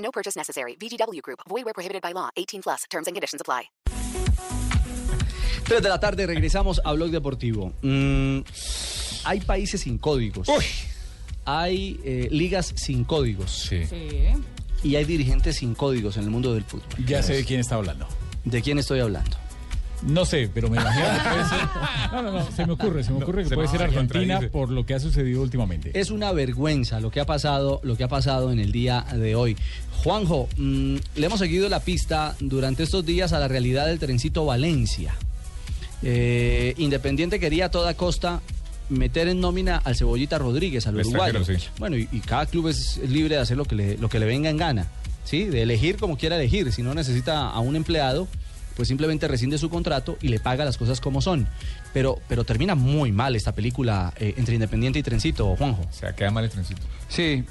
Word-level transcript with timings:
No 0.00 0.10
purchase 0.10 0.36
necessary. 0.36 0.76
VGW 0.76 1.22
Group. 1.22 1.40
Void 1.48 1.64
where 1.64 1.74
prohibited 1.74 2.02
by 2.02 2.12
law. 2.12 2.30
18 2.36 2.62
plus. 2.62 2.84
Terms 2.90 3.06
and 3.06 3.14
conditions 3.14 3.40
apply. 3.40 3.70
3 5.64 5.80
de 5.82 5.88
la 5.88 6.00
tarde 6.00 6.26
regresamos 6.26 6.80
a 6.84 6.92
Blog 6.92 7.10
Deportivo. 7.10 7.72
Mm, 7.82 8.40
hay 9.24 9.40
países 9.40 9.82
sin 9.82 9.98
códigos. 9.98 10.48
Hay 11.44 12.00
eh, 12.04 12.28
ligas 12.30 12.72
sin 12.76 13.04
códigos. 13.04 13.68
Sí. 13.68 13.82
Y 14.82 14.96
hay 14.96 15.04
dirigentes 15.04 15.56
sin 15.56 15.74
códigos 15.74 16.16
en 16.16 16.24
el 16.24 16.30
mundo 16.30 16.54
del 16.54 16.64
fútbol. 16.64 17.04
Ya 17.06 17.22
sé 17.22 17.34
de 17.34 17.44
quién 17.44 17.60
está 17.60 17.76
hablando. 17.76 18.08
¿De 18.44 18.62
quién 18.62 18.78
estoy 18.78 19.00
hablando? 19.00 19.36
No 20.02 20.24
sé, 20.24 20.50
pero 20.52 20.68
me 20.70 20.78
imagino 20.78 21.04
que 21.06 21.28
puede 21.30 21.48
ser. 21.48 21.58
No, 22.12 22.22
no, 22.22 22.32
no, 22.32 22.50
se 22.50 22.66
me 22.66 22.72
ocurre, 22.72 23.04
se 23.04 23.12
me 23.12 23.22
ocurre 23.22 23.44
que 23.44 23.54
puede 23.54 23.68
ser 23.68 23.82
Argentina 23.82 24.40
por 24.50 24.70
lo 24.70 24.84
que 24.84 24.94
ha 24.94 24.98
sucedido 25.00 25.42
últimamente. 25.42 25.92
Es 25.98 26.10
una 26.10 26.32
vergüenza 26.32 26.98
lo 26.98 27.10
que 27.10 27.20
ha 27.20 27.26
pasado, 27.26 27.80
lo 27.84 27.96
que 27.96 28.02
ha 28.04 28.08
pasado 28.08 28.50
en 28.50 28.58
el 28.58 28.72
día 28.72 29.04
de 29.14 29.36
hoy. 29.36 29.56
Juanjo, 30.02 30.48
mm, 30.56 30.96
le 31.14 31.26
hemos 31.26 31.38
seguido 31.38 31.68
la 31.68 31.80
pista 31.80 32.34
durante 32.40 32.82
estos 32.82 33.04
días 33.06 33.32
a 33.32 33.38
la 33.38 33.46
realidad 33.46 33.86
del 33.86 33.98
trencito 34.00 34.44
Valencia. 34.44 35.14
Eh, 36.02 36.74
Independiente 36.78 37.38
quería 37.38 37.66
a 37.66 37.70
toda 37.70 37.94
costa 37.94 38.40
meter 38.88 39.28
en 39.28 39.40
nómina 39.40 39.76
al 39.76 39.94
Cebollita 39.94 40.38
Rodríguez, 40.38 40.86
al 40.86 40.96
uruguayo. 40.96 41.44
sí. 41.44 41.52
Bueno, 41.78 41.96
y, 41.96 42.08
y 42.10 42.20
cada 42.20 42.46
club 42.46 42.68
es 42.68 42.98
libre 43.08 43.36
de 43.36 43.40
hacer 43.42 43.56
lo 43.56 43.64
que 43.64 43.74
le, 43.76 43.98
lo 43.98 44.08
que 44.08 44.18
le 44.18 44.26
venga 44.26 44.50
en 44.50 44.56
gana, 44.56 44.88
¿sí? 45.24 45.44
De 45.44 45.62
elegir 45.62 45.96
como 45.98 46.16
quiera 46.16 46.36
elegir. 46.36 46.72
Si 46.72 46.82
no 46.82 46.94
necesita 46.94 47.50
a 47.50 47.60
un 47.60 47.76
empleado, 47.76 48.26
pues 48.76 48.88
simplemente 48.88 49.28
rescinde 49.28 49.58
su 49.58 49.70
contrato 49.70 50.16
y 50.20 50.28
le 50.28 50.40
paga 50.40 50.64
las 50.64 50.76
cosas 50.76 51.00
como 51.00 51.20
son. 51.20 51.48
Pero, 51.92 52.18
pero 52.28 52.44
termina 52.44 52.74
muy 52.74 53.12
mal 53.12 53.36
esta 53.36 53.52
película 53.52 54.12
eh, 54.16 54.34
entre 54.36 54.54
Independiente 54.54 54.98
y 54.98 55.02
Trencito, 55.02 55.56
Juanjo. 55.56 55.82
O 55.88 55.92
sea, 55.92 56.14
queda 56.14 56.30
mal 56.30 56.44
el 56.44 56.50
trencito. 56.50 56.82
Sí, 57.08 57.44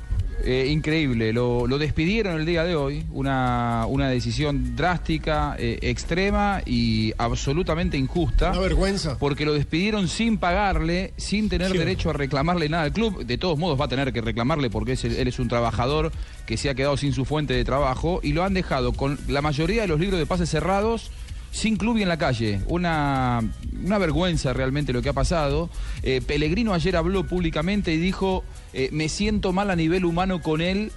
eh, 0.44 0.68
increíble. 0.70 1.34
Lo, 1.34 1.68
lo 1.68 1.78
despidieron 1.78 2.40
el 2.40 2.46
día 2.46 2.64
de 2.64 2.76
hoy. 2.76 3.06
Una, 3.12 3.86
una 3.88 4.10
decisión 4.10 4.76
drástica, 4.76 5.56
eh, 5.60 5.80
extrema 5.82 6.62
y 6.66 7.14
absolutamente 7.18 7.98
injusta. 7.98 8.52
Una 8.52 8.60
vergüenza. 8.60 9.18
Porque 9.18 9.46
lo 9.46 9.54
despidieron 9.54 10.08
sin 10.08 10.38
pagarle, 10.38 11.14
sin 11.18 11.50
tener 11.50 11.72
Sí. 11.72 11.78
derecho 11.78 12.10
a 12.10 12.14
reclamarle 12.14 12.70
nada 12.70 12.84
al 12.84 12.94
club. 12.94 13.26
De 13.26 13.38
todos 13.38 13.58
modos 13.58 13.80
va 13.80 13.86
a 13.86 13.90
tener 13.90 14.12
que 14.14 14.22
reclamarle 14.22 14.70
porque 14.70 14.94
es 14.94 15.04
él 15.04 15.28
es 15.28 15.40
un 15.40 15.48
trabajador 15.48 16.12
que 16.46 16.58
se 16.58 16.70
ha 16.70 16.76
quedado 16.76 16.98
sin 16.98 17.14
su 17.14 17.26
fuente 17.26 17.54
de 17.54 17.64
trabajo 17.64 18.20
y 18.24 18.34
lo 18.34 18.44
han 18.44 18.54
dejado 18.54 18.94
con 18.94 19.18
la 19.28 19.42
mayoría 19.42 19.82
de 19.84 19.88
los 19.88 20.00
libros 20.00 20.20
de 20.20 20.26
pases 20.26 20.50
cerrados. 20.50 21.12
Sin 21.52 21.78
club 21.78 21.98
y 21.98 22.04
en 22.04 22.10
la 22.10 22.18
calle. 22.20 22.62
Una, 22.68 23.40
una 23.84 23.98
vergüenza 23.98 24.54
realmente 24.54 24.94
lo 24.94 25.02
que 25.02 25.10
ha 25.10 25.14
pasado. 25.14 25.72
Eh, 26.04 26.22
Pellegrino 26.22 26.76
ayer 26.76 26.96
habló 26.96 27.26
públicamente 27.26 27.92
y 27.92 27.98
dijo, 27.98 28.44
eh, 28.74 28.90
me 28.92 29.10
siento 29.10 29.54
mal 29.54 29.70
a 29.70 29.76
nivel 29.76 30.06
humano 30.06 30.42
con 30.42 30.62
él, 30.62 30.92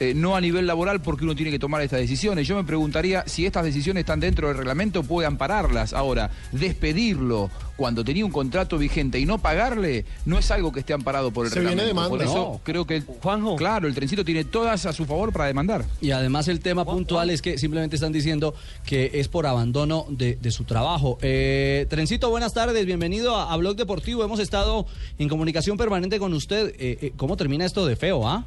eh, 0.00 0.14
no 0.14 0.34
a 0.34 0.40
nivel 0.40 0.66
laboral 0.66 1.00
porque 1.02 1.24
uno 1.24 1.36
tiene 1.36 1.50
que 1.50 1.58
tomar 1.58 1.82
estas 1.82 2.00
decisiones. 2.00 2.48
Yo 2.48 2.56
me 2.56 2.64
preguntaría 2.64 3.22
si 3.26 3.46
estas 3.46 3.64
decisiones 3.64 4.00
están 4.00 4.18
dentro 4.18 4.48
del 4.48 4.56
reglamento, 4.56 5.02
puede 5.02 5.26
ampararlas. 5.28 5.92
Ahora, 5.92 6.30
despedirlo 6.52 7.50
cuando 7.76 8.04
tenía 8.04 8.24
un 8.24 8.30
contrato 8.30 8.76
vigente 8.78 9.18
y 9.18 9.24
no 9.26 9.38
pagarle, 9.38 10.04
no 10.26 10.38
es 10.38 10.50
algo 10.50 10.70
que 10.72 10.80
esté 10.80 10.92
amparado 10.92 11.30
por 11.30 11.46
el 11.46 11.52
Se 11.52 11.60
viene 11.60 11.76
reglamento. 11.82 12.10
Por 12.10 12.22
eso 12.22 12.34
No. 12.34 12.60
creo 12.62 12.86
que, 12.86 13.00
Juanjo. 13.02 13.56
claro, 13.56 13.86
el 13.88 13.94
trencito 13.94 14.24
tiene 14.24 14.44
todas 14.44 14.84
a 14.86 14.92
su 14.92 15.06
favor 15.06 15.32
para 15.32 15.46
demandar. 15.46 15.84
Y 16.00 16.10
además 16.10 16.48
el 16.48 16.60
tema 16.60 16.84
puntual 16.84 17.30
es 17.30 17.40
que 17.42 17.56
simplemente 17.58 17.96
están 17.96 18.12
diciendo 18.12 18.54
que 18.84 19.10
es 19.14 19.28
por 19.28 19.46
abandono 19.46 20.06
de, 20.10 20.36
de 20.36 20.50
su 20.50 20.64
trabajo. 20.64 21.18
Eh, 21.22 21.86
Trencito, 21.88 22.28
buenas 22.30 22.52
tardes, 22.52 22.84
bienvenido 22.86 23.36
a, 23.36 23.52
a 23.52 23.56
Blog 23.56 23.76
Deportivo. 23.76 24.24
Hemos 24.24 24.40
estado 24.40 24.86
en 25.18 25.28
comunicación 25.28 25.76
permanente 25.76 26.18
con 26.18 26.32
usted. 26.34 26.74
Eh, 26.78 26.98
eh, 27.00 27.12
¿Cómo 27.16 27.36
termina 27.36 27.64
esto 27.64 27.86
de 27.86 27.96
feo, 27.96 28.26
ah? 28.28 28.44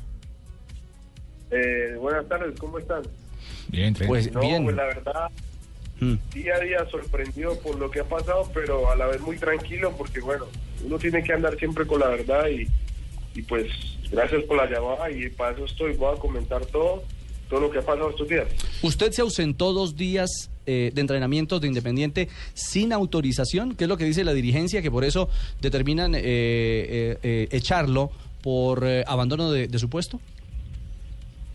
Eh, 1.53 1.95
buenas 1.99 2.27
tardes, 2.27 2.57
¿cómo 2.59 2.79
están? 2.79 3.03
Bien. 3.67 3.93
Pues 4.07 4.31
No, 4.31 4.41
bien. 4.41 4.63
pues 4.63 4.75
la 4.75 4.85
verdad, 4.85 5.29
Mm. 5.99 6.15
día 6.33 6.55
a 6.55 6.59
día 6.59 6.85
sorprendido 6.89 7.57
por 7.59 7.77
lo 7.77 7.89
que 7.91 7.99
ha 7.99 8.03
pasado, 8.03 8.49
pero 8.53 8.89
a 8.89 8.95
la 8.95 9.05
vez 9.07 9.21
muy 9.21 9.37
tranquilo 9.37 9.93
porque, 9.97 10.19
bueno, 10.21 10.45
uno 10.83 10.97
tiene 10.97 11.23
que 11.23 11.31
andar 11.33 11.57
siempre 11.57 11.85
con 11.85 11.99
la 11.99 12.07
verdad 12.07 12.47
y, 12.49 12.67
y 13.37 13.41
pues 13.43 13.67
gracias 14.11 14.43
por 14.43 14.57
la 14.57 14.65
llamada 14.69 15.09
y 15.11 15.29
para 15.29 15.55
eso 15.55 15.65
estoy, 15.65 15.93
voy 15.95 16.15
a 16.15 16.19
comentar 16.19 16.65
todo, 16.65 17.03
todo 17.49 17.59
lo 17.61 17.69
que 17.71 17.77
ha 17.77 17.83
pasado 17.83 18.09
estos 18.09 18.27
días. 18.27 18.47
Usted 18.81 19.11
se 19.11 19.21
ausentó 19.21 19.71
dos 19.71 19.95
días 19.95 20.49
eh, 20.65 20.91
de 20.93 21.01
entrenamientos 21.01 21.61
de 21.61 21.67
Independiente 21.67 22.27
sin 22.53 22.91
autorización, 22.91 23.75
que 23.75 23.83
es 23.85 23.87
lo 23.87 23.95
que 23.97 24.05
dice 24.05 24.23
la 24.23 24.33
dirigencia, 24.33 24.81
que 24.81 24.89
por 24.91 25.03
eso 25.05 25.29
determinan 25.61 26.15
eh, 26.15 26.21
eh, 26.23 27.17
eh, 27.21 27.47
echarlo 27.51 28.11
por 28.41 28.83
eh, 28.85 29.03
abandono 29.07 29.51
de, 29.51 29.67
de 29.67 29.79
su 29.79 29.89
puesto. 29.89 30.19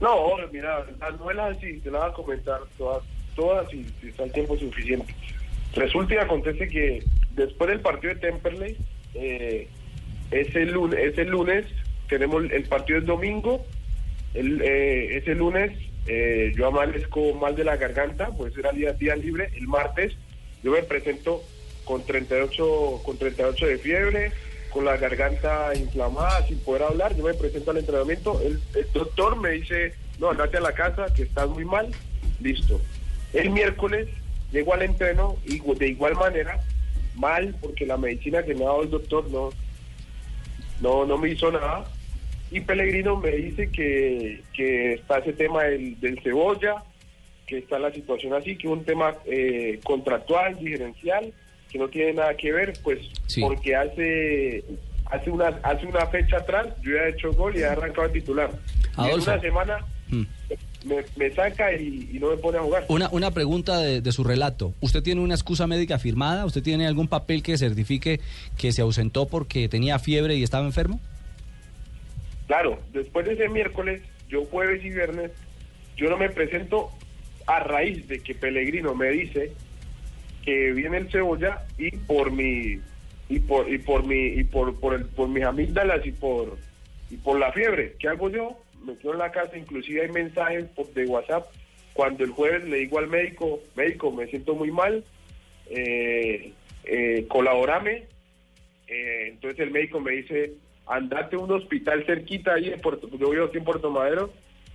No, 0.01 0.37
mira, 0.53 0.85
la 1.01 1.11
novela 1.13 1.57
sí, 1.61 1.81
te 1.81 1.91
la 1.91 2.01
voy 2.01 2.09
a 2.11 2.13
comentar 2.13 2.61
todas, 2.77 3.03
todas 3.35 3.73
y 3.75 3.85
si 4.01 4.09
está 4.09 4.25
el 4.25 4.33
tiempo 4.33 4.57
suficiente. 4.57 5.15
Resulta 5.75 6.15
y 6.15 6.19
acontece 6.19 6.69
que 6.69 7.03
después 7.35 7.71
del 7.71 7.81
partido 7.81 8.15
de 8.15 8.21
Temperley, 8.21 8.77
eh, 9.15 9.69
ese, 10.31 10.67
lunes, 10.67 10.99
ese 11.01 11.25
lunes, 11.25 11.67
tenemos 12.09 12.45
el 12.51 12.65
partido 12.65 12.99
es 13.01 13.07
domingo, 13.07 13.65
el, 14.35 14.63
eh, 14.63 15.17
ese 15.17 15.35
lunes 15.35 15.73
eh, 16.07 16.55
yo 16.57 16.69
amanezco 16.69 17.35
mal 17.35 17.55
de 17.55 17.65
la 17.65 17.77
garganta, 17.77 18.31
pues 18.37 18.57
era 18.57 18.73
día, 18.73 18.93
día 18.95 19.15
libre, 19.15 19.51
el 19.57 19.69
martes 19.69 20.15
yo 20.63 20.73
me 20.73 20.83
presento 20.83 21.43
con 21.85 22.05
38, 22.05 23.03
con 23.05 23.19
38 23.19 23.67
de 23.67 23.79
fiebre, 23.79 24.33
con 24.71 24.85
la 24.85 24.97
garganta 24.97 25.75
inflamada, 25.75 26.47
sin 26.47 26.59
poder 26.61 26.83
hablar, 26.83 27.17
yo 27.17 27.25
me 27.25 27.35
presento 27.35 27.71
al 27.71 27.79
entrenamiento, 27.79 28.41
el, 28.41 28.61
doctor 28.93 29.37
me 29.37 29.51
dice, 29.51 29.95
no, 30.19 30.31
andate 30.31 30.57
a 30.57 30.61
la 30.61 30.73
casa, 30.73 31.13
que 31.15 31.23
estás 31.23 31.49
muy 31.49 31.65
mal, 31.65 31.91
listo. 32.41 32.81
El 33.33 33.51
miércoles 33.51 34.09
llego 34.53 34.75
al 34.75 34.83
entreno 34.83 35.37
y 35.45 35.61
de 35.61 35.89
igual 35.89 36.15
manera, 36.15 36.61
mal, 37.15 37.55
porque 37.61 37.87
la 37.87 37.97
medicina 37.97 38.43
que 38.43 38.55
me 38.55 38.65
ha 38.65 38.69
dado 38.69 38.83
el 38.83 38.91
doctor 38.91 39.29
no, 39.31 39.51
no, 40.81 41.05
no 41.05 41.19
me 41.19 41.31
hizo 41.31 41.51
nada. 41.51 41.91
Y 42.51 42.61
Pellegrino 42.61 43.17
me 43.17 43.31
dice 43.31 43.71
que, 43.71 44.43
que 44.55 44.95
está 44.95 45.19
ese 45.19 45.35
tema 45.35 45.65
del, 45.65 46.01
del 46.01 46.21
cebolla, 46.23 46.83
que 47.47 47.59
está 47.59 47.79
la 47.79 47.93
situación 47.93 48.35
así, 48.35 48.57
que 48.57 48.69
es 48.69 48.73
un 48.73 48.85
tema 48.85 49.17
eh, 49.27 49.81
contractual, 49.83 50.59
diferencial, 50.59 51.33
que 51.71 51.79
no 51.79 51.89
tiene 51.89 52.15
nada 52.15 52.35
que 52.37 52.53
ver, 52.53 52.73
pues 52.83 52.99
Sí. 53.27 53.41
porque 53.41 53.75
hace 53.77 54.65
hace 55.07 55.31
una 55.31 55.49
hace 55.63 55.87
una 55.87 56.07
fecha 56.07 56.37
atrás 56.37 56.67
yo 56.83 56.93
ya 56.95 57.03
he 57.05 57.11
hecho 57.11 57.33
gol 57.33 57.57
y 57.57 57.61
he 57.61 57.67
arrancado 57.67 58.07
a 58.09 58.13
titular. 58.13 58.51
Y 58.97 59.01
en 59.01 59.07
Adolfo. 59.07 59.31
una 59.33 59.41
semana 59.41 59.79
Mm. 60.11 60.23
me, 60.87 61.05
me 61.17 61.31
saca 61.35 61.71
y, 61.75 62.09
y 62.15 62.19
no 62.19 62.31
me 62.31 62.39
pone 62.39 62.57
a 62.57 62.63
jugar. 62.63 62.87
Una, 62.89 63.11
una 63.11 63.31
pregunta 63.31 63.79
de, 63.79 64.01
de 64.01 64.13
su 64.13 64.25
relato. 64.25 64.73
¿Usted 64.81 65.03
tiene 65.03 65.21
una 65.21 65.35
excusa 65.35 65.67
médica 65.67 65.99
firmada? 65.99 66.47
¿Usted 66.47 66.63
tiene 66.63 66.87
algún 66.87 67.09
papel 67.09 67.43
que 67.43 67.59
certifique 67.59 68.21
que 68.57 68.73
se 68.73 68.81
ausentó 68.81 69.29
porque 69.29 69.69
tenía 69.69 69.99
fiebre 69.99 70.35
y 70.37 70.43
estaba 70.43 70.65
enfermo? 70.65 70.99
Claro, 72.47 72.79
después 72.95 73.27
de 73.27 73.35
ese 73.35 73.49
miércoles, 73.51 74.01
yo 74.31 74.45
jueves 74.47 74.83
y 74.83 74.89
viernes, 74.91 75.31
yo 75.99 76.09
no 76.09 76.17
me 76.17 76.31
presento 76.31 76.91
a 77.47 77.61
raíz 77.61 78.09
de 78.09 78.21
que 78.21 78.35
Pellegrino 78.35 78.95
me 78.95 79.11
dice 79.11 79.53
que 80.49 80.73
viene 80.73 80.97
el 80.97 81.11
cebolla 81.11 81.67
y 81.77 81.91
por 81.91 82.33
mi 82.33 82.81
y 83.29 83.39
por 83.41 83.71
y 83.71 83.77
por 83.77 84.07
mi 84.07 84.29
y 84.29 84.45
por 84.45 84.81
por, 84.81 84.95
el, 84.95 85.05
por 85.05 85.29
mis 85.29 85.45
amígdalas 85.45 86.07
y 86.07 86.13
por 86.13 86.57
y 87.11 87.19
por 87.19 87.39
la 87.39 87.53
fiebre. 87.53 87.97
¿Qué 87.99 88.09
hago 88.09 88.31
yo? 88.31 88.57
Me 88.83 88.97
quedo 88.97 89.13
en 89.13 89.19
la 89.19 89.31
casa, 89.31 89.59
inclusive 89.59 90.01
hay 90.01 90.11
mensajes 90.11 90.65
por, 90.75 90.87
de 90.95 91.05
WhatsApp 91.05 91.49
cuando 91.93 92.25
el 92.25 92.31
jueves 92.31 92.65
le 92.65 92.79
digo 92.79 92.99
al 92.99 93.09
médico, 93.09 93.61
médico, 93.77 94.11
me 94.11 94.27
siento 94.29 94.55
muy 94.55 94.71
mal, 94.71 95.05
eh, 95.69 96.53
eh, 96.85 97.27
colaborame. 97.29 98.05
Eh, 98.87 99.27
entonces 99.29 99.61
el 99.61 99.71
médico 99.71 100.01
me 100.01 100.13
dice, 100.13 100.55
andate 100.87 101.37
a 101.37 101.41
un 101.41 101.53
hospital 101.53 102.07
cerquita 102.07 102.55
ahí 102.55 102.71
en 102.71 102.81
Puerto, 102.81 103.07
yo 103.19 103.29
vivo 103.29 103.45
aquí 103.45 103.59
en 103.59 103.65
Puerto 103.65 103.91
Madero, 103.91 104.33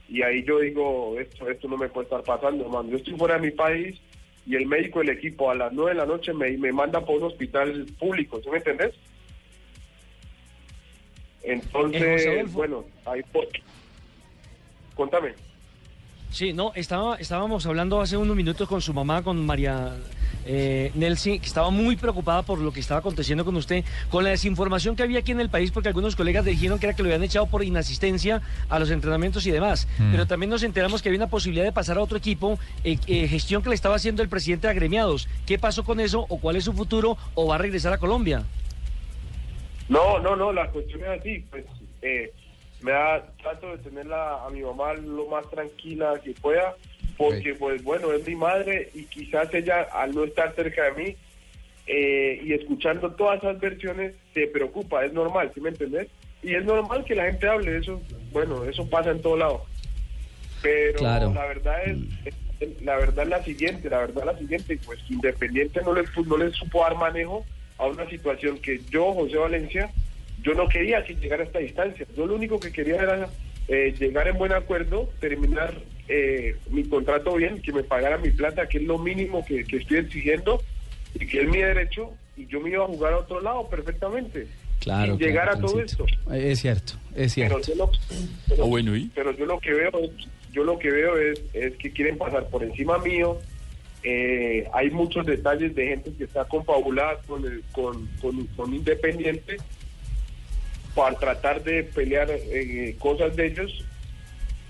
y 0.07 0.21
ahí 0.21 0.43
yo 0.43 0.59
digo, 0.59 1.17
esto, 1.19 1.49
esto 1.49 1.67
no 1.67 1.77
me 1.77 1.89
puede 1.89 2.05
estar 2.05 2.21
pasando, 2.21 2.65
hermano. 2.65 2.89
Yo 2.89 2.97
estoy 2.97 3.15
fuera 3.15 3.39
de 3.39 3.41
mi 3.41 3.51
país 3.51 3.99
y 4.45 4.55
el 4.55 4.65
médico 4.65 4.99
del 4.99 5.09
equipo 5.09 5.49
a 5.49 5.55
las 5.55 5.71
9 5.71 5.91
de 5.91 5.97
la 5.97 6.05
noche 6.05 6.33
me, 6.33 6.51
me 6.57 6.71
manda 6.71 7.01
por 7.05 7.17
un 7.17 7.23
hospital 7.23 7.85
público, 7.99 8.41
¿sí 8.43 8.49
me 8.49 8.57
entendés? 8.57 8.93
Entonces, 11.43 12.51
bueno, 12.53 12.85
ahí 13.05 13.21
por... 13.31 13.47
Contame. 14.95 15.33
Sí, 16.31 16.53
no, 16.53 16.71
estaba, 16.75 17.17
estábamos 17.17 17.65
hablando 17.65 18.01
hace 18.01 18.17
unos 18.17 18.35
minutos 18.35 18.67
con 18.67 18.81
su 18.81 18.93
mamá, 18.93 19.23
con 19.23 19.45
María 19.45 19.93
eh, 20.45 20.91
Nelson, 20.95 21.39
que 21.39 21.45
estaba 21.45 21.69
muy 21.69 21.95
preocupada 21.95 22.43
por 22.43 22.59
lo 22.59 22.71
que 22.71 22.79
estaba 22.79 22.99
aconteciendo 22.99 23.45
con 23.45 23.55
usted, 23.55 23.83
con 24.09 24.23
la 24.23 24.31
desinformación 24.31 24.95
que 24.95 25.03
había 25.03 25.19
aquí 25.19 25.31
en 25.31 25.39
el 25.39 25.49
país, 25.49 25.71
porque 25.71 25.89
algunos 25.89 26.15
colegas 26.15 26.45
dijeron 26.45 26.79
que 26.79 26.87
era 26.87 26.95
que 26.95 27.03
lo 27.03 27.09
habían 27.09 27.23
echado 27.23 27.47
por 27.47 27.63
inasistencia 27.63 28.41
a 28.69 28.79
los 28.79 28.91
entrenamientos 28.91 29.45
y 29.45 29.51
demás. 29.51 29.87
Mm. 29.97 30.11
Pero 30.11 30.27
también 30.27 30.49
nos 30.49 30.63
enteramos 30.63 31.01
que 31.01 31.09
había 31.09 31.19
una 31.19 31.29
posibilidad 31.29 31.65
de 31.65 31.71
pasar 31.71 31.97
a 31.97 32.01
otro 32.01 32.17
equipo, 32.17 32.59
eh, 32.83 32.97
eh, 33.07 33.27
gestión 33.27 33.61
que 33.61 33.69
le 33.69 33.75
estaba 33.75 33.95
haciendo 33.95 34.21
el 34.21 34.29
presidente 34.29 34.67
de 34.67 34.71
agremiados. 34.71 35.27
¿Qué 35.45 35.57
pasó 35.57 35.83
con 35.83 35.99
eso? 35.99 36.25
¿O 36.29 36.39
cuál 36.39 36.55
es 36.55 36.65
su 36.65 36.73
futuro? 36.73 37.17
¿O 37.35 37.47
va 37.47 37.55
a 37.55 37.57
regresar 37.57 37.93
a 37.93 37.97
Colombia? 37.97 38.43
No, 39.89 40.19
no, 40.19 40.35
no, 40.35 40.51
la 40.53 40.69
cuestión 40.69 41.01
es 41.01 41.19
así, 41.19 41.45
pues 41.49 41.65
eh, 42.01 42.31
me 42.81 42.91
da 42.91 43.25
trato 43.41 43.67
de 43.71 43.77
tenerla 43.77 44.45
a 44.45 44.49
mi 44.49 44.61
mamá 44.61 44.93
lo 44.93 45.27
más 45.27 45.49
tranquila 45.49 46.19
que 46.23 46.31
pueda, 46.33 46.75
porque 47.17 47.53
pues 47.55 47.83
bueno, 47.83 48.11
es 48.13 48.27
mi 48.27 48.35
madre 48.35 48.89
y 48.93 49.03
quizás 49.05 49.53
ella 49.53 49.83
al 49.93 50.13
no 50.15 50.23
estar 50.23 50.53
cerca 50.55 50.85
de 50.91 51.03
mí 51.03 51.15
eh, 51.87 52.41
y 52.43 52.53
escuchando 52.53 53.11
todas 53.11 53.39
esas 53.39 53.59
versiones 53.59 54.13
se 54.33 54.47
preocupa, 54.47 55.05
es 55.05 55.13
normal, 55.13 55.51
¿sí 55.53 55.61
me 55.61 55.69
entendés? 55.69 56.07
Y 56.41 56.55
es 56.55 56.65
normal 56.65 57.03
que 57.05 57.15
la 57.15 57.25
gente 57.25 57.47
hable, 57.47 57.77
eso, 57.77 58.01
bueno, 58.31 58.63
eso 58.65 58.89
pasa 58.89 59.11
en 59.11 59.21
todo 59.21 59.37
lado. 59.37 59.65
Pero 60.61 60.99
Claro. 60.99 61.33
la 61.33 61.45
verdad 61.45 61.83
es, 61.85 61.97
es- 62.25 62.81
la 62.81 62.95
verdad 62.97 63.23
es 63.25 63.29
la 63.29 63.43
siguiente, 63.43 63.89
la 63.89 63.99
verdad 63.99 64.19
es 64.19 64.33
la 64.33 64.39
siguiente, 64.39 64.79
pues 64.85 64.99
Independiente 65.09 65.81
no 65.83 65.93
le, 65.93 66.03
no 66.25 66.37
le 66.37 66.51
supo 66.51 66.81
dar 66.81 66.95
manejo 66.95 67.45
a 67.77 67.87
una 67.87 68.09
situación 68.09 68.57
que 68.59 68.79
yo, 68.89 69.13
José 69.13 69.35
Valencia, 69.37 69.91
yo 70.41 70.53
no 70.53 70.69
quería 70.69 71.03
que 71.03 71.15
llegara 71.15 71.43
a 71.43 71.45
esta 71.45 71.59
distancia. 71.59 72.05
Yo 72.15 72.25
lo 72.25 72.35
único 72.35 72.59
que 72.59 72.71
quería 72.71 72.95
era 73.01 73.27
eh, 73.67 73.93
llegar 73.99 74.27
en 74.29 74.37
buen 74.37 74.53
acuerdo, 74.53 75.09
terminar 75.19 75.73
eh, 76.07 76.55
mi 76.69 76.83
contrato 76.85 77.35
bien, 77.35 77.61
que 77.61 77.71
me 77.71 77.83
pagara 77.83 78.17
mi 78.17 78.31
plata, 78.31 78.67
que 78.67 78.77
es 78.79 78.83
lo 78.83 78.97
mínimo 78.97 79.43
que, 79.45 79.63
que 79.63 79.77
estoy 79.77 79.97
exigiendo 79.97 80.61
y 81.15 81.25
que 81.27 81.41
es 81.41 81.47
mi 81.47 81.59
derecho, 81.59 82.11
y 82.35 82.45
yo 82.47 82.59
me 82.59 82.71
iba 82.71 82.83
a 82.83 82.87
jugar 82.87 83.13
a 83.13 83.17
otro 83.19 83.39
lado 83.41 83.67
perfectamente. 83.69 84.47
Claro. 84.79 85.15
sin 85.17 85.25
llegar 85.27 85.45
claro, 85.49 85.65
a 85.65 85.69
todo 85.71 85.81
esto. 85.81 86.05
Es 86.33 86.59
cierto, 86.59 86.93
es 87.15 87.31
cierto. 87.33 87.55
Pero 87.61 87.67
yo 87.67 87.75
lo, 87.75 87.91
pero, 88.49 88.63
Ah, 88.65 88.67
bueno, 88.67 88.97
¿y? 88.97 89.09
pero 89.15 89.31
yo 89.31 89.45
lo 89.45 89.59
que 89.61 89.73
veo 89.73 89.91
es, 89.99 90.09
yo 90.51 90.63
lo 90.65 90.77
que 90.77 90.91
veo 90.91 91.17
es, 91.17 91.41
es 91.53 91.73
que 91.77 91.89
quieren 91.91 92.17
pasar 92.17 92.49
por 92.49 92.63
encima 92.63 92.97
mío. 92.97 93.37
Eh, 94.03 94.67
hay 94.73 94.89
muchos 94.91 95.25
detalles 95.25 95.73
de 95.75 95.87
gente 95.87 96.11
que 96.17 96.25
está 96.25 96.43
confabulada 96.45 97.19
con, 97.25 97.45
el- 97.45 97.63
con, 97.71 98.05
con, 98.21 98.45
con 98.47 98.73
Independiente 98.73 99.55
para 100.93 101.17
tratar 101.17 101.63
de 101.63 101.83
pelear 101.83 102.27
eh, 102.29 102.95
cosas 102.99 103.35
de 103.37 103.47
ellos. 103.47 103.85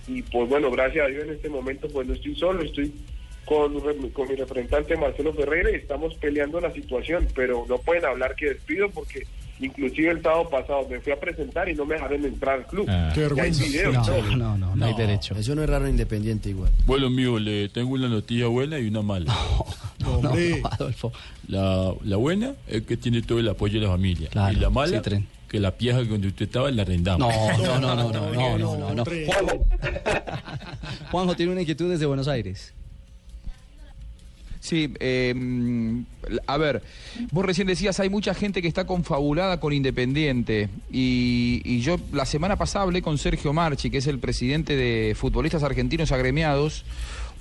Y 0.08 0.22
pues 0.22 0.50
bueno, 0.50 0.70
gracias 0.72 1.06
a 1.06 1.10
Dios 1.10 1.24
en 1.24 1.34
este 1.34 1.50
momento 1.50 1.88
pues 1.88 2.08
no 2.08 2.14
estoy 2.14 2.36
solo, 2.36 2.62
estoy 2.64 2.94
con, 3.46 3.80
con 4.12 4.28
mi 4.28 4.36
representante 4.36 4.96
Marcelo 4.98 5.34
Ferreira 5.34 5.72
y 5.72 5.76
estamos 5.76 6.16
peleando 6.16 6.60
la 6.60 6.72
situación, 6.74 7.28
pero 7.36 7.66
no 7.68 7.78
pueden 7.78 8.06
hablar 8.06 8.36
que 8.36 8.48
despido 8.50 8.90
porque 8.90 9.26
inclusive 9.60 10.12
el 10.12 10.22
sábado 10.22 10.50
pasado 10.50 10.88
me 10.90 11.00
fui 11.00 11.14
a 11.14 11.20
presentar 11.20 11.70
y 11.70 11.76
no 11.76 11.86
me 11.86 11.96
dejaron 11.96 12.26
entrar 12.26 12.56
al 12.60 12.66
club. 12.68 12.86
Ah. 12.90 13.12
Qué 13.14 13.22
vergüenza. 13.22 13.64
videos, 13.64 13.94
No, 13.94 14.06
no, 14.06 14.36
no, 14.36 14.58
no, 14.58 14.76
no 14.76 14.86
hay 14.86 14.94
derecho. 14.94 15.36
Eso 15.36 15.56
no 15.56 15.64
es 15.64 15.70
raro 15.70 15.86
en 15.86 15.92
Independiente 15.92 16.50
igual. 16.50 16.72
Bueno, 16.86 17.08
amigo, 17.08 17.40
le 17.40 17.70
tengo 17.70 17.94
una 17.94 18.08
noticia 18.08 18.48
buena 18.48 18.80
y 18.80 18.88
una 18.88 19.02
mala. 19.02 19.34
No, 20.00 20.22
no. 20.22 20.32
Adolfo. 20.70 21.14
La, 21.48 21.94
la 22.04 22.18
buena 22.18 22.56
es 22.68 22.82
que 22.84 22.98
tiene 22.98 23.22
todo 23.22 23.40
el 23.40 23.48
apoyo 23.48 23.80
de 23.80 23.86
la 23.86 23.92
familia. 23.92 24.30
Claro, 24.30 24.58
y 24.58 24.60
la 24.60 24.70
mala, 24.70 24.98
sí, 24.98 25.02
tren 25.02 25.28
que 25.54 25.60
la 25.60 25.70
pieza 25.70 26.04
donde 26.04 26.30
usted 26.30 26.48
estaba 26.48 26.72
la 26.72 26.82
arrendamos. 26.82 27.32
No, 27.64 27.80
no, 27.80 27.96
no, 27.96 28.12
no, 28.12 28.34
no, 28.34 28.58
no, 28.58 28.76
no, 28.76 28.96
no. 28.96 29.04
Juanjo. 31.12 31.36
Tiene 31.36 31.52
una 31.52 31.62
inquietud 31.62 31.92
desde 31.92 32.08
Buenos 32.08 32.28
Aires. 32.28 32.74
Sí, 34.60 34.92
eh, 35.00 35.36
a 36.48 36.58
ver, 36.58 36.82
vos 37.32 37.46
recién 37.46 37.68
decías, 37.68 38.00
hay 38.00 38.10
mucha 38.10 38.34
gente 38.34 38.64
que 38.64 38.68
está 38.68 38.88
confabulada 38.88 39.60
con 39.60 39.74
Independiente. 39.74 40.70
Y, 40.92 41.62
y, 41.66 41.82
yo 41.82 42.00
la 42.12 42.26
semana 42.26 42.56
pasada 42.56 42.86
hablé 42.86 43.04
con 43.04 43.20
Sergio 43.20 43.54
Marchi, 43.54 43.92
que 43.92 44.00
es 44.00 44.08
el 44.08 44.18
presidente 44.18 44.76
de 44.76 45.14
Futbolistas 45.14 45.62
Argentinos 45.62 46.12
Agremiados, 46.12 46.84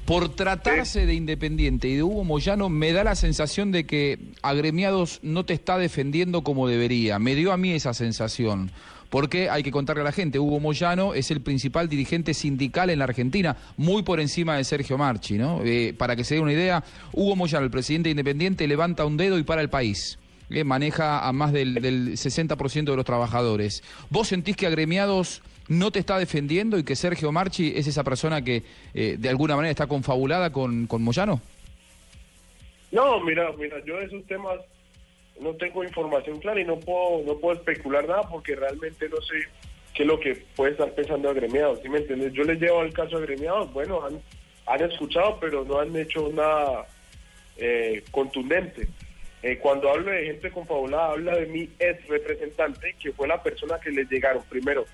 por 0.05 0.31
tratarse 0.31 1.07
de 1.07 1.15
Independiente 1.15 1.87
y 1.87 1.95
de 1.95 2.03
Hugo 2.03 2.25
Moyano, 2.25 2.69
me 2.69 2.93
da 2.93 3.05
la 3.05 3.15
sensación 3.15 3.71
de 3.71 3.87
que 3.87 4.19
Agremiados 4.43 5.21
no 5.23 5.45
te 5.45 5.55
está 5.55 5.79
defendiendo 5.79 6.43
como 6.43 6.67
debería. 6.67 7.21
Me 7.21 7.37
dio 7.37 7.53
a 7.53 7.57
mí 7.57 7.71
esa 7.71 7.95
sensación. 7.95 8.73
Porque 9.11 9.49
hay 9.49 9.63
que 9.63 9.71
contarle 9.71 10.01
a 10.01 10.07
la 10.07 10.13
gente, 10.13 10.39
Hugo 10.39 10.59
Moyano 10.59 11.15
es 11.15 11.31
el 11.31 11.41
principal 11.41 11.89
dirigente 11.89 12.35
sindical 12.35 12.91
en 12.91 12.99
la 12.99 13.05
Argentina, 13.05 13.57
muy 13.77 14.03
por 14.03 14.21
encima 14.21 14.57
de 14.57 14.65
Sergio 14.65 14.97
Marchi, 14.97 15.37
¿no? 15.37 15.61
Eh, 15.65 15.95
para 15.97 16.17
que 16.17 16.25
se 16.25 16.37
dé 16.37 16.41
una 16.41 16.55
idea, 16.55 16.83
Hugo 17.13 17.37
Moyano, 17.37 17.65
el 17.65 17.71
presidente 17.71 18.09
independiente, 18.09 18.67
levanta 18.67 19.05
un 19.05 19.19
dedo 19.19 19.39
y 19.39 19.43
para 19.43 19.61
el 19.61 19.69
país. 19.69 20.19
Eh, 20.49 20.65
maneja 20.65 21.29
a 21.29 21.33
más 21.33 21.53
del, 21.53 21.75
del 21.75 22.13
60% 22.13 22.85
de 22.85 22.97
los 22.97 23.05
trabajadores. 23.05 23.83
¿Vos 24.11 24.29
sentís 24.29 24.57
que 24.57 24.67
Agremiados 24.67 25.43
no 25.69 25.91
te 25.91 25.99
está 25.99 26.19
defendiendo 26.19 26.79
y 26.79 26.85
que 26.85 26.97
Sergio 26.97 27.33
Marchi 27.33 27.73
es 27.77 27.87
esa 27.87 28.05
persona 28.05 28.43
que 28.43 28.63
eh, 28.95 29.17
de 29.19 29.29
alguna 29.29 29.57
manera 29.57 29.71
está 29.71 29.87
confabulada 29.87 30.53
con, 30.53 30.87
con 30.87 31.03
Moyano? 31.03 31.41
No, 32.91 33.21
mira, 33.21 33.51
mira, 33.59 33.83
yo 33.85 33.97
de 33.99 34.05
esos 34.07 34.25
temas 34.27 34.59
no 35.41 35.55
tengo 35.55 35.83
información 35.83 36.39
clara 36.41 36.61
y 36.61 36.65
no 36.65 36.79
puedo, 36.79 37.23
no 37.25 37.39
puedo 37.39 37.59
especular 37.59 38.07
nada 38.07 38.23
porque 38.23 38.55
realmente 38.55 39.09
no 39.09 39.17
sé 39.23 39.35
qué 39.95 40.03
es 40.03 40.09
lo 40.09 40.21
que 40.21 40.35
puede 40.57 40.73
estar 40.73 40.95
pensando 40.95 41.31
agremiados, 41.31 41.81
¿sí 41.83 41.89
me 41.89 41.99
entiendes? 41.99 42.33
Yo 42.33 42.45
les 42.45 42.61
llevo 42.61 42.81
al 42.81 42.93
caso 42.93 43.17
agremiados, 43.17 43.73
bueno, 43.73 44.05
han, 44.05 44.21
han 44.67 44.91
escuchado, 44.91 45.39
pero 45.41 45.65
no 45.65 45.81
han 45.81 45.95
hecho 45.97 46.31
nada 46.33 46.87
eh, 47.57 48.03
contundente. 48.11 48.89
Eh, 49.43 49.59
cuando 49.59 49.91
hablo 49.91 50.13
de 50.13 50.27
gente 50.27 50.51
confabulada, 50.51 51.13
habla 51.13 51.37
de 51.37 51.47
mi 51.47 51.63
ex 51.79 52.07
representante, 52.09 52.95
que 53.01 53.13
fue 53.13 53.27
la 53.27 53.43
persona 53.43 53.81
que 53.81 53.91
les 53.91 54.09
llegaron 54.09 54.43
primero 54.49 54.85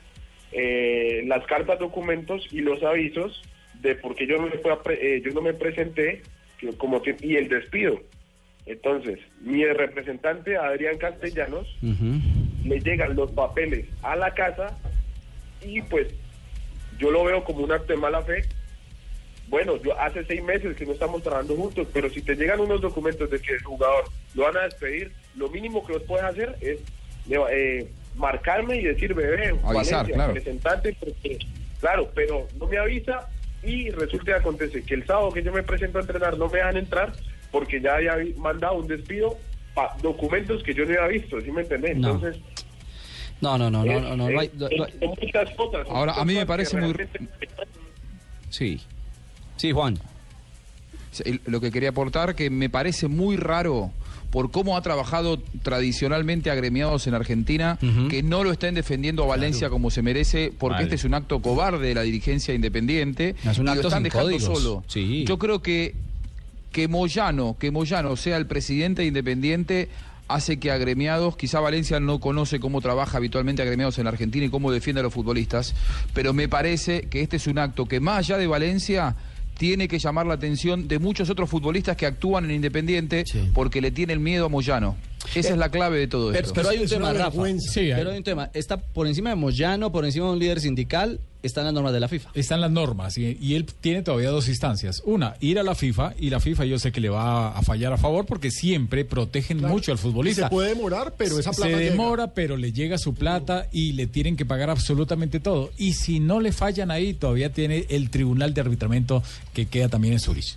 eh, 0.52 1.22
las 1.26 1.44
cartas, 1.46 1.78
documentos 1.78 2.46
y 2.50 2.60
los 2.60 2.82
avisos 2.82 3.42
de 3.82 3.94
por 3.94 4.14
qué 4.14 4.26
yo 4.26 4.36
no 4.38 4.44
me, 4.48 4.50
pre- 4.76 5.16
eh, 5.16 5.22
yo 5.24 5.32
no 5.32 5.40
me 5.40 5.54
presenté 5.54 6.22
como 6.78 7.00
y 7.20 7.36
el 7.36 7.48
despido. 7.48 8.00
Entonces, 8.66 9.18
mi 9.40 9.64
representante, 9.64 10.56
Adrián 10.56 10.98
Castellanos, 10.98 11.66
le 12.64 12.80
llegan 12.80 13.14
los 13.14 13.30
papeles 13.30 13.86
a 14.02 14.16
la 14.16 14.34
casa 14.34 14.76
y 15.64 15.80
pues 15.82 16.08
yo 16.98 17.10
lo 17.10 17.24
veo 17.24 17.44
como 17.44 17.60
un 17.64 17.72
acto 17.72 17.92
de 17.92 17.98
mala 17.98 18.22
fe. 18.22 18.42
Bueno, 19.48 19.80
yo 19.82 19.98
hace 19.98 20.24
seis 20.24 20.42
meses 20.42 20.76
que 20.76 20.84
no 20.84 20.92
estamos 20.92 21.22
trabajando 21.22 21.54
juntos, 21.56 21.88
pero 21.94 22.10
si 22.10 22.20
te 22.20 22.34
llegan 22.34 22.60
unos 22.60 22.82
documentos 22.82 23.30
de 23.30 23.40
que 23.40 23.54
el 23.54 23.62
jugador 23.62 24.04
lo 24.34 24.42
van 24.42 24.56
a 24.58 24.64
despedir, 24.64 25.12
lo 25.36 25.48
mínimo 25.48 25.86
que 25.86 25.94
vos 25.94 26.02
puedes 26.02 26.24
hacer 26.24 26.56
es 26.60 26.78
eh, 27.50 27.88
marcarme 28.18 28.76
y 28.76 28.82
decir, 28.84 29.14
bebé, 29.14 29.54
Avisar, 29.64 30.06
claro. 30.06 30.32
representante, 30.34 30.94
porque, 30.98 31.38
claro, 31.80 32.10
pero 32.14 32.46
no 32.58 32.66
me 32.66 32.76
avisa 32.78 33.28
y 33.62 33.90
resulta 33.90 34.32
y 34.32 34.34
acontece 34.34 34.82
que 34.82 34.94
el 34.94 35.06
sábado 35.06 35.30
que 35.32 35.42
yo 35.42 35.52
me 35.52 35.62
presento 35.62 35.98
a 35.98 36.00
entrenar 36.02 36.36
no 36.36 36.48
me 36.48 36.58
dejan 36.58 36.76
entrar 36.76 37.12
porque 37.50 37.80
ya 37.80 37.94
había 37.94 38.16
mandado 38.36 38.74
un 38.74 38.86
despido 38.86 39.38
pa- 39.74 39.96
documentos 40.02 40.62
que 40.62 40.74
yo 40.74 40.84
no 40.84 40.90
había 40.90 41.06
visto, 41.20 41.40
¿sí 41.40 41.50
me 41.50 41.62
entendés? 41.62 41.96
No. 41.96 42.10
Entonces, 42.14 42.42
No, 43.40 43.56
no, 43.56 43.70
no, 43.70 43.84
no, 43.84 44.00
no, 44.00 44.16
no, 44.16 44.28
no 44.30 44.40
hay- 44.40 44.50
no- 44.54 44.68
no 44.76 44.84
hay- 44.84 45.08
muchas 45.20 45.50
cosas. 45.54 45.86
Ahora, 45.88 46.14
a 46.14 46.24
mí 46.24 46.34
me 46.34 46.44
parece 46.44 46.76
que 46.76 46.82
muy- 46.82 46.94
Sí. 48.50 48.80
Sí, 49.56 49.70
Juan. 49.72 49.96
Lo 51.46 51.60
que 51.60 51.70
quería 51.70 51.90
aportar, 51.90 52.34
que 52.34 52.50
me 52.50 52.68
parece 52.68 53.06
muy 53.08 53.36
raro 53.36 53.92
por 54.30 54.50
cómo 54.50 54.76
ha 54.76 54.82
trabajado 54.82 55.38
tradicionalmente 55.62 56.50
agremiados 56.50 57.06
en 57.06 57.14
Argentina, 57.14 57.78
que 58.10 58.22
no 58.22 58.44
lo 58.44 58.52
estén 58.52 58.74
defendiendo 58.74 59.22
a 59.24 59.26
Valencia 59.26 59.70
como 59.70 59.90
se 59.90 60.02
merece, 60.02 60.52
porque 60.56 60.74
Vale. 60.74 60.84
este 60.84 60.96
es 60.96 61.04
un 61.04 61.14
acto 61.14 61.40
cobarde 61.40 61.88
de 61.88 61.94
la 61.94 62.02
dirigencia 62.02 62.52
independiente. 62.54 63.34
Es 63.44 63.58
un 63.58 63.66
y 63.66 63.70
acto 63.70 63.82
lo 63.82 63.88
están 63.88 64.02
dejando 64.02 64.26
códigos. 64.30 64.58
solo. 64.58 64.84
Sí. 64.86 65.24
Yo 65.26 65.38
creo 65.38 65.62
que, 65.62 65.94
que 66.72 66.88
Moyano, 66.88 67.56
que 67.58 67.70
Moyano 67.70 68.16
sea 68.16 68.36
el 68.36 68.46
presidente 68.46 69.02
de 69.02 69.08
Independiente 69.08 69.88
hace 70.28 70.58
que 70.58 70.70
agremiados, 70.70 71.36
quizá 71.38 71.58
Valencia 71.60 71.98
no 72.00 72.20
conoce 72.20 72.60
cómo 72.60 72.82
trabaja 72.82 73.16
habitualmente 73.16 73.62
agremiados 73.62 73.96
en 73.98 74.04
la 74.04 74.10
Argentina 74.10 74.44
y 74.44 74.50
cómo 74.50 74.70
defiende 74.70 75.00
a 75.00 75.02
los 75.02 75.14
futbolistas, 75.14 75.74
pero 76.12 76.34
me 76.34 76.48
parece 76.48 77.08
que 77.08 77.22
este 77.22 77.36
es 77.36 77.46
un 77.46 77.58
acto 77.58 77.86
que 77.86 77.98
más 77.98 78.18
allá 78.18 78.36
de 78.36 78.46
Valencia 78.46 79.16
tiene 79.58 79.88
que 79.88 79.98
llamar 79.98 80.24
la 80.26 80.34
atención 80.34 80.88
de 80.88 80.98
muchos 80.98 81.28
otros 81.28 81.50
futbolistas 81.50 81.96
que 81.96 82.06
actúan 82.06 82.46
en 82.46 82.52
Independiente 82.52 83.24
porque 83.52 83.80
le 83.82 83.90
tienen 83.90 84.22
miedo 84.22 84.46
a 84.46 84.48
Moyano. 84.48 84.96
Esa 85.34 85.50
es 85.50 85.58
la 85.58 85.68
clave 85.68 85.98
de 85.98 86.06
todo 86.08 86.28
Pero, 86.32 86.40
esto. 86.46 86.54
pero 86.54 86.68
hay 86.70 86.78
un 86.78 86.84
Es 86.84 86.90
tema, 86.90 87.12
Rafa. 87.12 87.24
vergüenza. 87.30 87.72
Sí, 87.72 87.80
hay- 87.80 87.94
pero 87.98 88.10
hay 88.12 88.18
un 88.18 88.24
tema. 88.24 88.50
Está 88.54 88.78
por 88.78 89.06
encima 89.06 89.30
de 89.30 89.36
Moyano, 89.36 89.92
por 89.92 90.04
encima 90.06 90.26
de 90.26 90.32
un 90.32 90.38
líder 90.38 90.60
sindical, 90.60 91.20
Están 91.40 91.64
las 91.66 91.72
normas 91.72 91.92
de 91.92 92.00
la 92.00 92.08
FIFA. 92.08 92.30
Están 92.34 92.60
las 92.60 92.70
normas 92.72 93.16
y, 93.16 93.38
y 93.40 93.54
él 93.54 93.64
tiene 93.64 94.02
todavía 94.02 94.30
dos 94.30 94.48
instancias. 94.48 95.02
Una, 95.04 95.36
ir 95.40 95.60
a 95.60 95.62
la 95.62 95.76
FIFA 95.76 96.14
y 96.18 96.30
la 96.30 96.40
FIFA 96.40 96.64
yo 96.64 96.78
sé 96.80 96.90
que 96.90 97.00
le 97.00 97.10
va 97.10 97.56
a 97.56 97.62
fallar 97.62 97.92
a 97.92 97.96
favor 97.96 98.26
porque 98.26 98.50
siempre 98.50 99.04
protegen 99.04 99.60
mucho 99.60 99.92
al 99.92 99.98
futbolista. 99.98 100.40
Y 100.42 100.44
se 100.44 100.50
puede 100.50 100.70
demorar, 100.70 101.14
pero 101.16 101.38
esa 101.38 101.52
plata 101.52 101.70
Se 101.70 101.76
llega. 101.78 101.90
demora, 101.92 102.34
pero 102.34 102.56
le 102.56 102.72
llega 102.72 102.98
su 102.98 103.14
plata 103.14 103.68
y 103.70 103.92
le 103.92 104.08
tienen 104.08 104.36
que 104.36 104.44
pagar 104.46 104.68
absolutamente 104.68 105.38
todo. 105.38 105.70
Y 105.78 105.92
si 105.92 106.18
no 106.18 106.40
le 106.40 106.50
fallan 106.50 106.90
ahí, 106.90 107.14
todavía 107.14 107.52
tiene 107.52 107.86
el 107.88 108.10
tribunal 108.10 108.52
de 108.52 108.60
arbitramiento 108.60 109.22
que 109.54 109.66
queda 109.66 109.88
también 109.88 110.14
en 110.14 110.20
Zurich. 110.20 110.56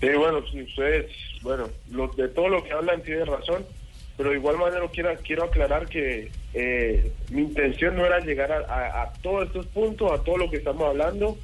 Sí, 0.00 0.06
bueno, 0.16 0.40
si 0.52 0.62
ustedes, 0.62 1.10
bueno, 1.42 1.68
lo- 1.90 2.08
de 2.08 2.28
todo 2.28 2.48
lo 2.48 2.62
que 2.62 2.70
hablan 2.72 3.02
tienen 3.02 3.26
razón, 3.26 3.64
pero 4.16 4.30
de 4.30 4.36
igual 4.36 4.56
manera 4.56 4.82
quiero, 4.92 5.10
quiero 5.24 5.44
aclarar 5.44 5.88
que 5.88 6.30
eh, 6.60 7.12
mi 7.30 7.42
intención 7.42 7.94
no 7.94 8.04
era 8.04 8.18
llegar 8.18 8.50
a, 8.50 9.12
todos 9.22 9.46
estos 9.46 9.66
puntos, 9.66 10.10
a 10.10 10.24
todo 10.24 10.38
lo 10.38 10.50
que 10.50 10.56
estamos 10.56 10.88
hablando 10.88 11.38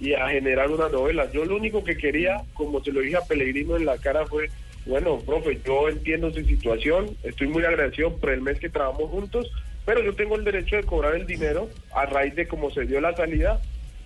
y 0.00 0.14
a 0.14 0.28
generar 0.28 0.72
una 0.72 0.88
novela. 0.88 1.30
Yo 1.30 1.44
lo 1.44 1.54
único 1.54 1.84
que 1.84 1.96
quería, 1.96 2.42
como 2.52 2.82
se 2.82 2.90
lo 2.90 2.98
dije 2.98 3.16
a 3.16 3.20
Pellegrino 3.20 3.76
en 3.76 3.86
la 3.86 3.96
cara, 3.98 4.26
fue, 4.26 4.50
bueno, 4.84 5.20
profe, 5.20 5.60
yo 5.64 5.88
entiendo 5.88 6.32
su 6.32 6.42
situación, 6.42 7.16
estoy 7.22 7.46
muy 7.46 7.64
agradecido 7.64 8.16
por 8.16 8.30
el 8.30 8.40
mes 8.40 8.58
que 8.58 8.68
trabajamos 8.68 9.08
juntos, 9.08 9.52
pero 9.84 10.02
yo 10.02 10.16
tengo 10.16 10.34
el 10.34 10.42
derecho 10.42 10.74
de 10.74 10.82
cobrar 10.82 11.14
el 11.14 11.26
dinero 11.26 11.70
a 11.94 12.06
raíz 12.06 12.34
de 12.34 12.48
cómo 12.48 12.72
se 12.72 12.86
dio 12.86 13.00
la 13.00 13.14
salida 13.14 13.60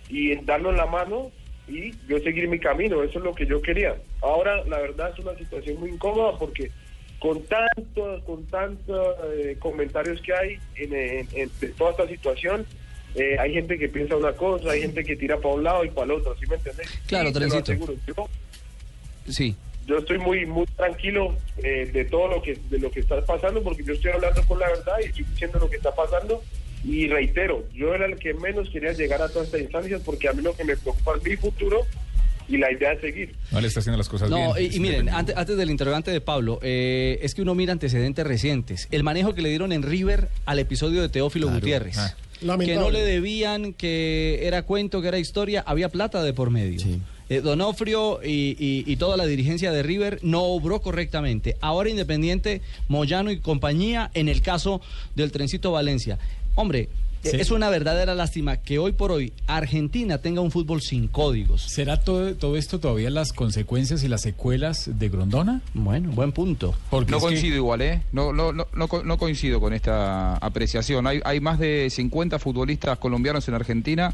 y 0.09 0.35
darnos 0.45 0.75
la 0.75 0.85
mano 0.85 1.31
y 1.67 1.91
yo 2.07 2.19
seguir 2.19 2.47
mi 2.49 2.59
camino, 2.59 3.01
eso 3.01 3.17
es 3.17 3.25
lo 3.25 3.33
que 3.33 3.47
yo 3.47 3.63
quería. 3.63 3.95
Ahora, 4.21 4.63
la 4.65 4.77
verdad, 4.77 5.11
es 5.11 5.25
una 5.25 5.35
situación 5.35 5.79
muy 5.79 5.89
incómoda 5.89 6.37
porque 6.37 6.69
con 7.21 7.43
tanto, 7.43 8.19
con 8.25 8.45
tantos 8.47 9.15
eh, 9.35 9.55
comentarios 9.59 10.19
que 10.21 10.33
hay 10.33 10.57
en, 10.75 10.91
en- 10.95 11.27
en- 11.33 11.51
de 11.61 11.67
toda 11.69 11.91
esta 11.91 12.07
situación, 12.07 12.65
eh, 13.13 13.37
hay 13.39 13.53
gente 13.53 13.77
que 13.77 13.87
piensa 13.89 14.15
una 14.17 14.33
cosa, 14.33 14.71
hay 14.71 14.81
gente 14.81 15.03
que 15.03 15.15
tira 15.15 15.37
para 15.37 15.53
un 15.53 15.63
lado 15.63 15.85
y 15.85 15.89
para 15.91 16.05
el 16.05 16.11
otro, 16.13 16.35
¿sí 16.39 16.47
me 16.49 16.55
entendés? 16.55 16.89
Claro, 17.05 17.27
Sí, 17.27 17.33
te 17.35 17.39
lo 17.41 17.47
Trencito. 17.49 17.71
aseguro. 17.73 17.93
Yo- 18.07 18.29
Sí. 19.31 19.55
yo 19.85 19.99
estoy 19.99 20.17
muy 20.17 20.47
muy 20.47 20.65
tranquilo 20.65 21.35
eh, 21.57 21.87
de 21.93 22.05
todo 22.05 22.27
lo 22.27 22.41
que 22.41 22.57
de 22.71 22.79
lo 22.79 22.89
que 22.89 23.01
está 23.01 23.23
pasando 23.23 23.61
porque 23.61 23.83
yo 23.83 23.93
estoy 23.93 24.11
hablando 24.11 24.41
con 24.47 24.57
la 24.59 24.67
verdad 24.69 24.95
y 25.01 25.05
estoy 25.09 25.23
diciendo 25.25 25.59
lo 25.59 25.69
que 25.69 25.75
está 25.77 25.93
pasando 25.93 26.41
y 26.83 27.07
reitero 27.07 27.63
yo 27.71 27.93
era 27.93 28.07
el 28.07 28.17
que 28.17 28.33
menos 28.33 28.67
quería 28.71 28.93
llegar 28.93 29.21
a 29.21 29.29
todas 29.29 29.45
estas 29.47 29.61
instancias 29.61 30.01
porque 30.03 30.27
a 30.27 30.33
mí 30.33 30.41
lo 30.41 30.55
que 30.55 30.63
me 30.63 30.75
preocupa 30.75 31.13
es 31.17 31.23
mi 31.23 31.35
futuro 31.35 31.85
y 32.51 32.57
la 32.57 32.71
idea 32.71 32.93
es 32.93 33.01
seguir 33.01 33.33
No 33.51 33.61
le 33.61 33.67
está 33.67 33.79
haciendo 33.79 33.97
las 33.97 34.09
cosas 34.09 34.29
No, 34.29 34.53
bien. 34.53 34.71
y, 34.71 34.75
y 34.75 34.79
miren, 34.79 35.09
antes, 35.09 35.35
antes 35.35 35.57
del 35.57 35.69
interrogante 35.71 36.11
de 36.11 36.21
Pablo, 36.21 36.59
eh, 36.61 37.19
es 37.21 37.33
que 37.33 37.41
uno 37.41 37.55
mira 37.55 37.71
antecedentes 37.73 38.25
recientes. 38.27 38.87
El 38.91 39.03
manejo 39.03 39.33
que 39.33 39.41
le 39.41 39.49
dieron 39.49 39.71
en 39.71 39.83
River 39.83 40.27
al 40.45 40.59
episodio 40.59 41.01
de 41.01 41.09
Teófilo 41.09 41.49
Gutiérrez. 41.49 41.97
Ah. 41.97 42.15
Que 42.59 42.75
no 42.75 42.89
le 42.89 43.03
debían, 43.03 43.73
que 43.73 44.39
era 44.47 44.63
cuento, 44.63 45.01
que 45.01 45.07
era 45.09 45.19
historia, 45.19 45.63
había 45.65 45.89
plata 45.89 46.23
de 46.23 46.33
por 46.33 46.49
medio. 46.49 46.81
Eh, 47.29 47.39
Donofrio 47.39 48.19
y, 48.23 48.57
y- 48.59 48.83
y 48.91 48.95
toda 48.97 49.15
la 49.15 49.25
dirigencia 49.25 49.71
de 49.71 49.83
River 49.83 50.19
no 50.23 50.41
obró 50.43 50.81
correctamente. 50.81 51.55
Ahora 51.61 51.89
Independiente, 51.89 52.61
Moyano 52.89 53.31
y 53.31 53.37
compañía 53.39 54.09
en 54.15 54.27
el 54.27 54.41
caso 54.41 54.81
del 55.15 55.31
Trencito 55.31 55.71
Valencia. 55.71 56.17
Hombre, 56.55 56.89
Sí. 57.23 57.37
es 57.39 57.51
una 57.51 57.69
verdadera 57.69 58.15
lástima 58.15 58.57
que 58.57 58.79
hoy 58.79 58.93
por 58.93 59.11
hoy 59.11 59.33
Argentina 59.47 60.17
tenga 60.19 60.41
un 60.41 60.49
fútbol 60.51 60.81
sin 60.81 61.07
códigos. 61.07 61.61
¿Será 61.61 61.99
todo, 61.99 62.33
todo 62.35 62.57
esto 62.57 62.79
todavía 62.79 63.09
las 63.09 63.31
consecuencias 63.33 64.03
y 64.03 64.07
las 64.07 64.21
secuelas 64.21 64.89
de 64.97 65.09
Grondona? 65.09 65.61
Bueno, 65.73 66.09
buen 66.11 66.31
punto. 66.31 66.73
Porque 66.89 67.11
No 67.11 67.17
que- 67.19 67.25
coincido 67.25 67.55
igual, 67.55 67.81
¿eh? 67.81 68.01
No, 68.11 68.33
no, 68.33 68.51
no, 68.53 68.65
no 68.73 69.17
coincido 69.17 69.59
con 69.59 69.73
esta 69.73 70.35
apreciación. 70.37 71.05
Hay, 71.07 71.21
hay 71.23 71.39
más 71.39 71.59
de 71.59 71.89
50 71.89 72.39
futbolistas 72.39 72.97
colombianos 72.97 73.47
en 73.47 73.53
Argentina 73.53 74.13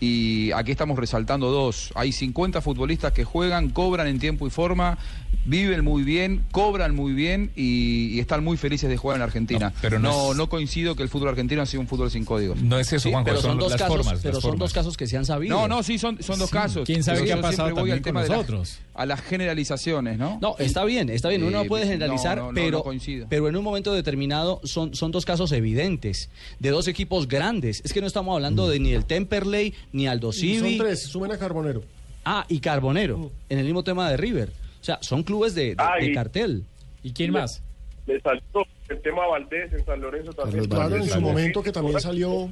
y 0.00 0.50
aquí 0.52 0.72
estamos 0.72 0.98
resaltando 0.98 1.50
dos. 1.50 1.90
Hay 1.94 2.12
50 2.12 2.60
futbolistas 2.60 3.12
que 3.12 3.24
juegan, 3.24 3.68
cobran 3.70 4.08
en 4.08 4.18
tiempo 4.18 4.46
y 4.46 4.50
forma, 4.50 4.98
viven 5.44 5.84
muy 5.84 6.02
bien, 6.02 6.44
cobran 6.52 6.94
muy 6.94 7.12
bien 7.12 7.50
y, 7.56 8.08
y 8.14 8.20
están 8.20 8.44
muy 8.44 8.56
felices 8.56 8.88
de 8.88 8.96
jugar 8.96 9.16
en 9.16 9.22
Argentina. 9.22 9.70
No, 9.70 9.74
pero 9.80 9.98
no 9.98 10.08
no, 10.10 10.30
es- 10.32 10.36
no 10.36 10.48
coincido 10.48 10.94
que 10.94 11.02
el 11.02 11.08
fútbol 11.08 11.28
argentino 11.30 11.62
ha 11.62 11.66
sido 11.66 11.80
un 11.80 11.88
fútbol 11.88 12.10
sin 12.10 12.24
códigos. 12.24 12.60
No 12.62 12.78
es 12.78 12.92
eso, 12.92 13.00
Sí, 13.04 13.10
Juanjo, 13.10 13.24
pero 13.26 13.40
son, 13.40 13.50
son 13.52 13.58
dos 13.58 13.70
las 13.72 13.80
casos, 13.80 13.96
formas. 13.96 14.20
pero 14.22 14.34
las 14.34 14.42
son 14.42 14.50
formas. 14.52 14.58
dos 14.60 14.72
casos 14.72 14.96
que 14.96 15.06
se 15.06 15.16
han 15.16 15.24
sabido. 15.24 15.56
No, 15.56 15.66
no, 15.68 15.82
sí, 15.82 15.98
son, 15.98 16.22
son 16.22 16.38
dos 16.38 16.48
Sí, 16.50 16.54
casos. 16.54 16.84
quién 16.86 17.02
sabe 17.02 17.18
Pero 17.18 17.26
qué 17.26 17.32
ha 17.32 17.36
pasado 17.40 17.68
siempre 17.68 17.72
voy 17.82 17.90
también 17.90 17.92
al 17.94 17.98
con 17.98 18.04
tema 18.04 18.22
de 18.22 18.28
los 18.28 18.36
las- 18.36 18.44
otros. 18.44 18.78
a 18.94 19.06
las 19.06 19.20
generalizaciones, 19.22 20.18
¿no? 20.18 20.38
No, 20.40 20.56
está 20.58 20.84
bien, 20.84 21.08
está 21.10 21.28
bien, 21.28 21.42
uno 21.42 21.58
no 21.58 21.62
Eh, 21.64 21.68
puede 21.68 21.86
generalizar, 21.86 22.38
no, 22.38 22.48
no, 22.48 22.54
pero, 22.54 22.78
no 22.78 22.84
coincido. 22.84 23.26
pero 23.28 23.48
en 23.48 23.56
un 23.56 23.64
momento 23.64 23.92
determinado 23.92 24.60
son, 24.64 24.94
son 24.94 25.10
dos 25.10 25.24
casos 25.24 25.50
evidentes 25.52 26.30
de 26.60 26.70
dos 26.70 26.88
equipos 26.88 27.26
grandes. 27.28 27.82
Es 27.84 27.92
que 27.92 28.00
no 28.00 28.06
estamos 28.06 28.34
hablando 28.34 28.68
de 28.68 28.78
ni 28.78 28.92
el 28.92 29.04
Temperley 29.04 29.74
ni 29.92 30.06
Aldo 30.06 30.32
Civi. 30.32 30.76
Son 30.78 30.86
tres, 30.86 31.02
sumen 31.04 31.32
a 31.32 31.38
Carbonero. 31.38 31.82
Ah, 32.24 32.44
y 32.48 32.60
Carbonero, 32.60 33.32
en 33.48 33.58
el 33.58 33.64
mismo 33.64 33.82
tema 33.82 34.08
de 34.08 34.16
River. 34.16 34.52
O 34.82 34.84
sea, 34.84 34.98
son 35.00 35.22
clubes 35.22 35.54
de, 35.54 35.70
de- 35.70 35.76
Ah, 35.78 35.94
de 35.98 36.06
y- 36.10 36.12
cartel. 36.14 36.64
¿Y 37.04 37.12
quién 37.12 37.30
más? 37.32 37.62
le 38.06 38.20
salió 38.20 38.42
el 38.88 39.00
tema 39.00 39.26
Valdés 39.28 39.72
en 39.72 39.84
San 39.86 40.00
Lorenzo 40.00 40.32
también 40.32 40.64
Claro, 40.66 40.96
en 40.96 41.08
su 41.08 41.20
momento 41.20 41.62
que 41.62 41.70
también 41.72 42.00
salió. 42.00 42.50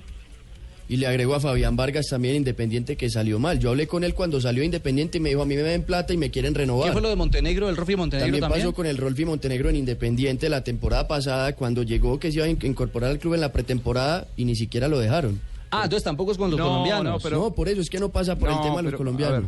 Y 0.89 0.97
le 0.97 1.07
agregó 1.07 1.37
a 1.37 1.41
Fabián 1.41 1.77
Vargas 1.77 2.07
también 2.09 2.35
Independiente 2.37 2.97
que 2.97 3.09
salió 3.11 3.39
mal. 3.39 3.61
Yo 3.61 3.71
hablé 3.71 3.87
con 3.87 4.03
él 4.03 4.13
cuando 4.15 4.41
salió 4.41 4.63
Independiente 4.65 5.19
y 5.19 5.21
me 5.21 5.29
dijo, 5.29 5.43
a 5.43 5.47
mí 5.47 5.55
me 5.55 5.63
den 5.63 5.83
plata 5.85 6.13
y 6.13 6.17
me 6.17 6.31
quieren 6.33 6.53
renovar. 6.55 6.87
¿Qué 6.89 6.93
fue 6.93 7.01
lo 7.03 7.09
de 7.11 7.15
Montenegro, 7.17 7.69
el 7.69 7.77
Rofi 7.77 7.95
Montenegro 7.95 8.27
También, 8.27 8.41
también? 8.43 8.61
pasó 8.63 8.75
con 8.75 8.87
el 8.87 8.97
Rolfi 8.97 9.25
Montenegro 9.25 9.69
en 9.71 9.77
Independiente 9.77 10.49
la 10.49 10.65
temporada 10.65 11.07
pasada, 11.07 11.55
cuando 11.55 11.83
llegó 11.85 12.19
que 12.19 12.31
se 12.33 12.39
iba 12.39 12.47
a 12.47 12.49
in- 12.49 12.59
incorporar 12.63 13.11
al 13.11 13.19
club 13.21 13.35
en 13.35 13.41
la 13.41 13.53
pretemporada 13.53 14.27
y 14.37 14.45
ni 14.45 14.57
siquiera 14.57 14.89
lo 14.89 14.99
dejaron. 14.99 15.41
Ah, 15.71 15.83
entonces 15.85 16.03
tampoco 16.03 16.33
es 16.33 16.39
con 16.39 16.51
los 16.51 16.59
No, 16.59 16.67
colombianos. 16.67 17.05
no, 17.05 17.19
pero- 17.21 17.39
no, 17.39 17.55
por 17.55 17.69
eso 17.69 17.81
es 17.81 17.89
que 17.91 18.01
no 18.01 18.09
pasa 18.09 18.37
por 18.37 18.49
el 18.49 18.57
No, 18.57 18.63
tema 18.63 18.77
de 18.79 18.83
los 18.83 18.91
pero, 18.91 18.99
colombianos. 18.99 19.45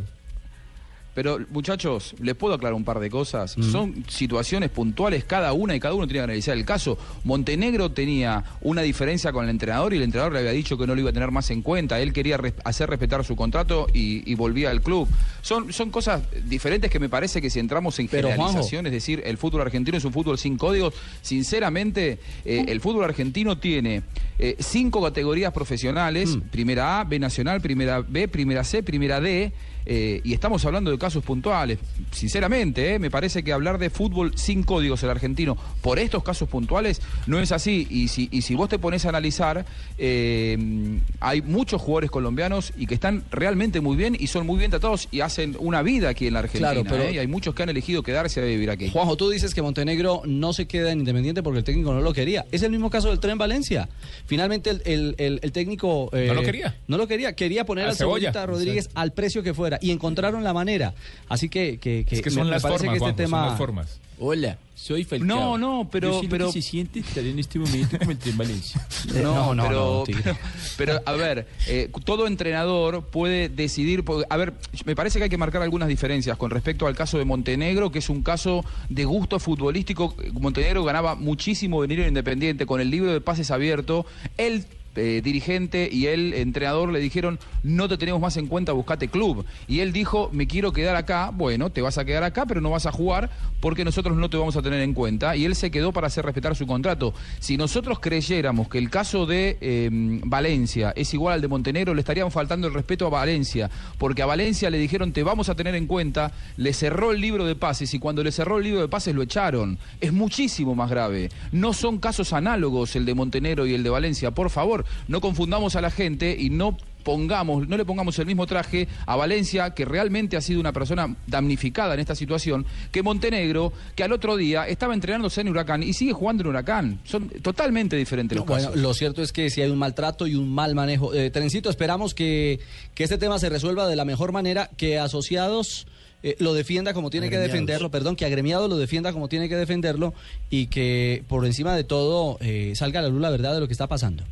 Pero 1.13 1.39
muchachos, 1.51 2.15
les 2.19 2.33
puedo 2.35 2.55
aclarar 2.55 2.73
un 2.73 2.83
par 2.83 2.99
de 2.99 3.09
cosas. 3.09 3.51
Son 3.71 4.03
situaciones 4.07 4.69
puntuales 4.71 5.23
cada 5.25 5.53
una 5.53 5.75
y 5.75 5.79
cada 5.79 5.93
uno 5.93 6.07
tiene 6.07 6.19
que 6.19 6.23
analizar 6.23 6.57
el 6.57 6.65
caso. 6.65 6.97
Montenegro 7.23 7.91
tenía 7.91 8.43
una 8.61 8.81
diferencia 8.81 9.31
con 9.31 9.43
el 9.43 9.51
entrenador 9.51 9.93
y 9.93 9.97
el 9.97 10.03
entrenador 10.03 10.33
le 10.33 10.39
había 10.39 10.51
dicho 10.51 10.77
que 10.77 10.87
no 10.87 10.95
lo 10.95 11.01
iba 11.01 11.11
a 11.11 11.13
tener 11.13 11.29
más 11.29 11.51
en 11.51 11.61
cuenta. 11.61 11.99
Él 11.99 12.13
quería 12.13 12.37
res- 12.37 12.53
hacer 12.63 12.89
respetar 12.89 13.23
su 13.23 13.35
contrato 13.35 13.87
y, 13.93 14.29
y 14.29 14.33
volvía 14.35 14.71
al 14.71 14.81
club. 14.81 15.07
Son, 15.43 15.71
son 15.71 15.91
cosas 15.91 16.23
diferentes 16.45 16.89
que 16.89 16.99
me 16.99 17.09
parece 17.09 17.41
que 17.41 17.49
si 17.49 17.59
entramos 17.59 17.99
en 17.99 18.07
Pero, 18.07 18.29
Juanjo. 18.29 18.45
generalización, 18.47 18.85
es 18.87 18.91
decir, 18.91 19.21
el 19.25 19.37
fútbol 19.37 19.61
argentino 19.61 19.97
es 19.97 20.05
un 20.05 20.13
fútbol 20.13 20.37
sin 20.39 20.57
códigos, 20.57 20.93
sinceramente, 21.21 22.19
eh, 22.45 22.65
el 22.69 22.79
fútbol 22.81 23.03
argentino 23.03 23.57
tiene 23.57 24.01
eh, 24.39 24.55
cinco 24.59 25.01
categorías 25.03 25.51
profesionales, 25.53 26.37
primera 26.51 27.01
A, 27.01 27.03
B 27.03 27.19
Nacional, 27.19 27.61
primera 27.61 28.01
B, 28.01 28.27
primera 28.27 28.63
C, 28.63 28.81
primera 28.81 29.19
D. 29.19 29.51
eh, 29.85 30.21
y 30.23 30.33
estamos 30.33 30.63
hablando 30.65 30.91
de 30.91 30.97
casos 30.97 31.23
puntuales. 31.23 31.79
Sinceramente, 32.11 32.93
eh, 32.95 32.99
me 32.99 33.09
parece 33.11 33.43
que 33.43 33.51
hablar 33.53 33.77
de 33.77 33.89
fútbol 33.89 34.31
sin 34.37 34.63
códigos 34.63 35.03
el 35.03 35.09
argentino 35.09 35.57
por 35.81 35.99
estos 35.99 36.23
casos 36.23 36.47
puntuales 36.49 37.01
no 37.27 37.39
es 37.39 37.51
así. 37.51 37.87
Y 37.89 38.07
si, 38.07 38.29
y 38.31 38.41
si 38.43 38.55
vos 38.55 38.69
te 38.69 38.79
pones 38.79 39.05
a 39.05 39.09
analizar, 39.09 39.65
eh, 39.97 40.99
hay 41.19 41.41
muchos 41.41 41.81
jugadores 41.81 42.11
colombianos 42.11 42.71
y 42.77 42.85
que 42.87 42.93
están 42.93 43.23
realmente 43.31 43.81
muy 43.81 43.95
bien 43.97 44.15
y 44.19 44.27
son 44.27 44.45
muy 44.45 44.57
bien 44.59 44.71
tratados 44.71 45.07
y 45.11 45.21
hacen 45.21 45.55
una 45.59 45.81
vida 45.81 46.09
aquí 46.09 46.27
en 46.27 46.33
la 46.33 46.39
Argentina. 46.39 46.71
Claro, 46.73 46.85
pero- 46.89 47.03
eh, 47.03 47.13
y 47.13 47.17
hay 47.17 47.27
muchos 47.27 47.55
que 47.55 47.63
han 47.63 47.69
elegido 47.69 48.03
quedarse 48.03 48.41
a 48.41 48.45
vivir 48.45 48.69
aquí. 48.69 48.89
Juanjo, 48.89 49.17
tú 49.17 49.29
dices 49.29 49.53
que 49.53 49.61
Montenegro 49.61 50.21
no 50.25 50.53
se 50.53 50.67
queda 50.67 50.91
en 50.91 50.99
Independiente 50.99 51.43
porque 51.43 51.59
el 51.59 51.63
técnico 51.65 51.93
no 51.93 52.01
lo 52.01 52.13
quería. 52.13 52.45
Es 52.51 52.63
el 52.63 52.71
mismo 52.71 52.89
caso 52.89 53.09
del 53.09 53.19
Tren 53.19 53.37
Valencia. 53.37 53.89
Finalmente 54.25 54.69
el, 54.69 54.81
el- 54.85 55.15
el- 55.17 55.39
el 55.41 55.51
técnico... 55.51 56.09
eh, 56.13 56.25
No 56.27 56.33
lo 56.35 56.41
quería. 56.43 56.75
No 56.87 56.97
lo 56.97 57.07
quería. 57.07 57.33
Quería 57.33 57.65
poner 57.65 57.87
A 57.87 57.91
a 57.91 57.95
Cebollita. 57.95 58.45
Rodríguez 58.45 58.89
al 58.95 59.11
precio 59.13 59.43
que 59.43 59.53
fuera. 59.53 59.72
Y 59.81 59.91
encontraron 59.91 60.43
la 60.43 60.53
manera. 60.53 60.93
Así 61.29 61.49
que... 61.49 61.77
que, 61.79 62.05
que 62.07 62.15
Es 62.15 62.21
que 62.21 62.29
son 62.31 62.45
me 62.45 62.51
las 62.51 62.61
parece 62.61 62.85
formas, 62.85 62.93
que 63.01 63.09
este 63.09 63.23
Juanjo, 63.25 63.31
son 63.31 63.39
tema... 63.41 63.47
las 63.47 63.57
formas. 63.57 63.99
Hola, 64.19 64.57
soy 64.75 65.03
Falcao. 65.03 65.27
No, 65.27 65.57
no, 65.57 65.89
pero- 65.91 66.21
Yo 66.21 66.29
pero- 66.29 66.45
que 66.47 66.53
se 66.53 66.61
siente 66.61 66.99
estar 66.99 67.25
en 67.25 67.39
este 67.39 67.57
momento 67.59 67.97
como 67.97 68.11
el 68.11 68.17
Tren 68.17 68.37
Valencia. 68.37 68.85
No, 69.21 69.53
no, 69.55 69.63
pero, 69.63 69.97
no, 69.97 70.03
Tigre. 70.05 70.21
pero, 70.23 70.37
pero, 70.77 71.01
a 71.05 71.11
ver, 71.13 71.47
eh, 71.67 71.89
todo 72.05 72.27
entrenador 72.27 73.03
puede 73.05 73.49
decidir. 73.49 74.03
A 74.29 74.37
ver, 74.37 74.53
me 74.85 74.95
parece 74.95 75.17
que 75.17 75.23
hay 75.25 75.29
que 75.29 75.37
marcar 75.37 75.61
algunas 75.63 75.89
diferencias 75.89 76.37
con 76.37 76.51
respecto 76.51 76.87
al 76.87 76.95
caso 76.95 77.17
de 77.17 77.25
Montenegro, 77.25 77.91
que 77.91 77.99
es 77.99 78.09
un 78.09 78.21
caso 78.21 78.63
de 78.87 79.03
gusto 79.03 79.39
futbolístico. 79.39 80.15
Montenegro 80.33 80.83
ganaba 80.83 81.15
muchísimo 81.15 81.81
dinero 81.81 82.03
en 82.03 82.09
Independiente 82.09 82.65
con 82.67 82.79
el 82.79 82.91
libro 82.91 83.11
de 83.11 83.19
pases 83.19 83.49
abierto. 83.51 84.05
Él. 84.37 84.63
Eh, 84.95 85.21
dirigente 85.23 85.89
y 85.91 86.07
el 86.07 86.33
entrenador 86.33 86.91
le 86.91 86.99
dijeron 86.99 87.39
no 87.63 87.87
te 87.87 87.97
tenemos 87.97 88.21
más 88.21 88.37
en 88.37 88.47
cuenta, 88.47 88.73
buscate 88.73 89.07
club. 89.07 89.45
Y 89.67 89.79
él 89.79 89.93
dijo, 89.93 90.29
me 90.33 90.47
quiero 90.47 90.73
quedar 90.73 90.95
acá, 90.95 91.31
bueno, 91.33 91.69
te 91.69 91.81
vas 91.81 91.97
a 91.97 92.05
quedar 92.05 92.23
acá, 92.23 92.45
pero 92.45 92.61
no 92.61 92.69
vas 92.69 92.85
a 92.85 92.91
jugar 92.91 93.29
porque 93.59 93.85
nosotros 93.85 94.17
no 94.17 94.29
te 94.29 94.37
vamos 94.37 94.55
a 94.57 94.61
tener 94.61 94.81
en 94.81 94.93
cuenta. 94.93 95.35
Y 95.35 95.45
él 95.45 95.55
se 95.55 95.71
quedó 95.71 95.93
para 95.93 96.07
hacer 96.07 96.25
respetar 96.25 96.55
su 96.55 96.67
contrato. 96.67 97.13
Si 97.39 97.57
nosotros 97.57 97.99
creyéramos 97.99 98.67
que 98.67 98.77
el 98.77 98.89
caso 98.89 99.25
de 99.25 99.57
eh, 99.61 99.89
Valencia 99.91 100.93
es 100.95 101.13
igual 101.13 101.35
al 101.35 101.41
de 101.41 101.47
Montenegro, 101.47 101.93
le 101.93 102.01
estaríamos 102.01 102.33
faltando 102.33 102.67
el 102.67 102.73
respeto 102.73 103.07
a 103.07 103.09
Valencia, 103.09 103.69
porque 103.97 104.21
a 104.21 104.25
Valencia 104.25 104.69
le 104.69 104.77
dijeron 104.77 105.13
te 105.13 105.23
vamos 105.23 105.49
a 105.49 105.55
tener 105.55 105.75
en 105.75 105.87
cuenta, 105.87 106.31
le 106.57 106.73
cerró 106.73 107.11
el 107.11 107.21
libro 107.21 107.45
de 107.45 107.55
pases 107.55 107.93
y 107.93 107.99
cuando 107.99 108.23
le 108.23 108.31
cerró 108.31 108.57
el 108.57 108.65
libro 108.65 108.81
de 108.81 108.87
pases 108.87 109.15
lo 109.15 109.21
echaron. 109.21 109.77
Es 110.01 110.11
muchísimo 110.11 110.75
más 110.75 110.89
grave. 110.89 111.29
No 111.51 111.73
son 111.73 111.99
casos 111.99 112.33
análogos 112.33 112.95
el 112.95 113.05
de 113.05 113.13
Montenegro 113.13 113.65
y 113.65 113.73
el 113.73 113.83
de 113.83 113.89
Valencia, 113.89 114.31
por 114.31 114.49
favor. 114.49 114.82
No 115.07 115.21
confundamos 115.21 115.75
a 115.75 115.81
la 115.81 115.91
gente 115.91 116.35
y 116.37 116.49
no 116.49 116.77
pongamos, 117.03 117.67
no 117.67 117.77
le 117.77 117.85
pongamos 117.85 118.17
el 118.19 118.25
mismo 118.25 118.47
traje 118.47 118.87
a 119.05 119.15
Valencia, 119.15 119.71
que 119.71 119.85
realmente 119.85 120.37
ha 120.37 120.41
sido 120.41 120.59
una 120.59 120.71
persona 120.71 121.13
damnificada 121.27 121.93
en 121.93 121.99
esta 121.99 122.15
situación, 122.15 122.65
que 122.91 123.03
Montenegro, 123.03 123.73
que 123.95 124.03
al 124.03 124.13
otro 124.13 124.37
día 124.37 124.67
estaba 124.67 124.93
entrenándose 124.93 125.41
en 125.41 125.49
Huracán 125.49 125.83
y 125.83 125.93
sigue 125.93 126.13
jugando 126.13 126.43
en 126.43 126.47
Huracán. 126.47 126.99
Son 127.03 127.27
totalmente 127.27 127.95
diferentes 127.97 128.37
los 128.37 128.47
Bueno, 128.47 128.67
casos. 128.69 128.81
lo 128.81 128.93
cierto 128.93 129.21
es 129.21 129.33
que 129.33 129.49
si 129.49 129.61
hay 129.61 129.69
un 129.69 129.77
maltrato 129.77 130.27
y 130.27 130.35
un 130.35 130.49
mal 130.49 130.75
manejo. 130.75 131.13
Eh, 131.13 131.29
Trencito, 131.29 131.69
esperamos 131.69 132.13
que, 132.13 132.59
que 132.95 133.03
este 133.03 133.17
tema 133.17 133.37
se 133.37 133.49
resuelva 133.49 133.87
de 133.87 133.95
la 133.97 134.05
mejor 134.05 134.31
manera, 134.31 134.69
que 134.77 134.97
asociados 134.97 135.87
eh, 136.23 136.37
lo 136.39 136.53
defienda 136.53 136.93
como 136.93 137.09
tiene 137.09 137.29
que 137.29 137.37
defenderlo, 137.37 137.91
perdón, 137.91 138.15
que 138.15 138.25
agremiado 138.25 138.69
lo 138.69 138.77
defienda 138.77 139.11
como 139.11 139.27
tiene 139.27 139.49
que 139.49 139.57
defenderlo 139.57 140.13
y 140.49 140.67
que 140.67 141.23
por 141.27 141.45
encima 141.45 141.75
de 141.75 141.83
todo 141.83 142.37
eh, 142.39 142.71
salga 142.75 143.01
a 143.01 143.03
la 143.03 143.09
luz 143.09 143.19
la 143.19 143.29
verdad 143.29 143.53
de 143.53 143.59
lo 143.59 143.67
que 143.67 143.73
está 143.73 143.87
pasando. 143.87 144.23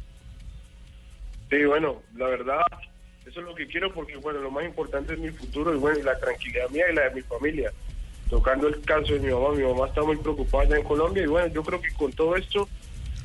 Sí, 1.51 1.65
bueno, 1.65 2.01
la 2.15 2.27
verdad, 2.27 2.61
eso 3.25 3.41
es 3.41 3.45
lo 3.45 3.53
que 3.53 3.67
quiero 3.67 3.93
porque, 3.93 4.15
bueno, 4.15 4.39
lo 4.39 4.49
más 4.49 4.63
importante 4.63 5.13
es 5.13 5.19
mi 5.19 5.31
futuro 5.31 5.75
y, 5.75 5.77
bueno, 5.77 5.99
y 5.99 6.03
la 6.03 6.17
tranquilidad 6.17 6.69
mía 6.69 6.85
y 6.89 6.95
la 6.95 7.09
de 7.09 7.15
mi 7.15 7.21
familia. 7.23 7.73
Tocando 8.29 8.69
el 8.69 8.79
caso 8.81 9.13
de 9.13 9.19
mi 9.19 9.33
mamá, 9.33 9.49
mi 9.53 9.63
mamá 9.63 9.87
está 9.87 10.01
muy 10.01 10.15
preocupada 10.15 10.63
allá 10.63 10.77
en 10.77 10.83
Colombia 10.85 11.23
y, 11.23 11.27
bueno, 11.27 11.53
yo 11.53 11.61
creo 11.61 11.81
que 11.81 11.91
con 11.91 12.13
todo 12.13 12.37
esto, 12.37 12.69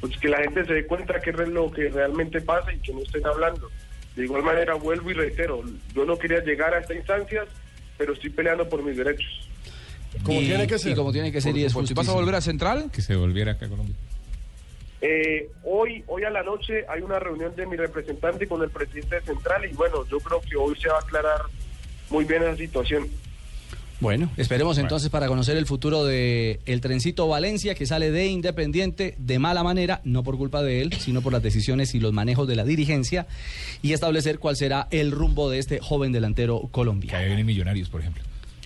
pues 0.01 0.19
que 0.19 0.29
la 0.29 0.39
gente 0.39 0.67
se 0.67 0.75
dé 0.75 0.87
cuenta 0.87 1.21
qué 1.21 1.31
es 1.31 1.37
lo 1.49 1.71
que 1.71 1.89
realmente 1.89 2.41
pasa 2.41 2.73
y 2.73 2.81
que 2.81 2.93
no 2.93 3.03
estén 3.03 3.25
hablando. 3.25 3.71
De 4.17 4.25
igual 4.25 4.43
manera, 4.43 4.75
vuelvo 4.75 5.09
y 5.13 5.15
reitero, 5.15 5.63
yo 5.95 6.05
no 6.05 6.19
quería 6.19 6.41
llegar 6.41 6.75
a 6.75 6.81
estas 6.81 6.97
instancias, 6.97 7.47
pero 7.97 8.15
estoy 8.15 8.31
peleando 8.31 8.69
por 8.69 8.83
mis 8.83 8.97
derechos. 8.97 9.49
Como 10.25 10.41
y, 10.41 10.47
tiene 10.47 10.67
que 10.67 10.81
ser. 10.81 10.93
y 10.93 10.95
como 10.97 11.13
tiene 11.13 11.31
que 11.31 11.41
ser 11.41 11.53
Por 11.53 11.61
y 11.61 11.65
es. 11.65 11.91
¿Y 11.91 11.95
¿Vas 11.95 12.09
a 12.09 12.13
volver 12.13 12.35
a 12.35 12.41
Central? 12.41 12.91
Que 12.91 13.03
se 13.03 13.15
volviera 13.15 13.53
acá 13.53 13.67
a 13.67 13.69
Colombia. 13.69 13.95
Eh, 15.09 15.49
hoy, 15.63 16.03
hoy 16.09 16.25
a 16.25 16.31
la 16.31 16.43
noche 16.43 16.85
hay 16.89 17.01
una 17.01 17.21
reunión 17.21 17.55
de 17.55 17.65
mi 17.65 17.77
representante 17.77 18.49
con 18.49 18.61
el 18.63 18.71
presidente 18.71 19.15
de 19.17 19.23
Central 19.23 19.65
y, 19.65 19.73
bueno, 19.75 20.05
yo 20.11 20.19
creo 20.19 20.41
que 20.41 20.57
hoy 20.57 20.75
se 20.81 20.89
va 20.89 20.97
a 20.97 21.01
aclarar 21.01 21.43
muy 22.11 22.25
bien 22.25 22.43
esa 22.43 22.57
situación. 22.57 23.07
Bueno, 24.01 24.29
esperemos 24.37 24.79
entonces 24.79 25.09
para 25.09 25.29
conocer 25.29 25.57
el 25.57 25.65
futuro 25.65 26.05
de 26.05 26.59
el 26.67 26.81
trencito 26.81 27.29
Valencia 27.29 27.77
que 27.77 27.87
sale 27.87 28.11
de 28.11 28.27
Independiente 28.27 29.15
de 29.19 29.39
mala 29.39 29.63
manera, 29.63 30.01
no 30.03 30.25
por 30.25 30.37
culpa 30.37 30.63
de 30.63 30.83
él, 30.83 30.93
sino 30.95 31.23
por 31.23 31.33
las 31.33 31.43
decisiones 31.43 31.95
y 31.95 32.01
los 32.01 32.13
manejos 32.13 32.49
de 32.49 32.57
la 32.57 32.65
dirigencia 32.65 33.27
y 33.83 33.93
establecer 33.93 34.41
cuál 34.41 34.57
será 34.57 34.89
el 34.91 35.13
rumbo 35.13 35.49
de 35.51 35.61
este 35.61 35.79
joven 35.79 36.11
delantero 36.11 36.63
Que 36.63 36.69
colombiano. 36.73 37.17
haría 37.17 37.29
bien 37.29 37.39
en 37.39 37.47
Millonarios, 37.47 37.89
por 37.89 38.01
ejemplo. 38.01 38.23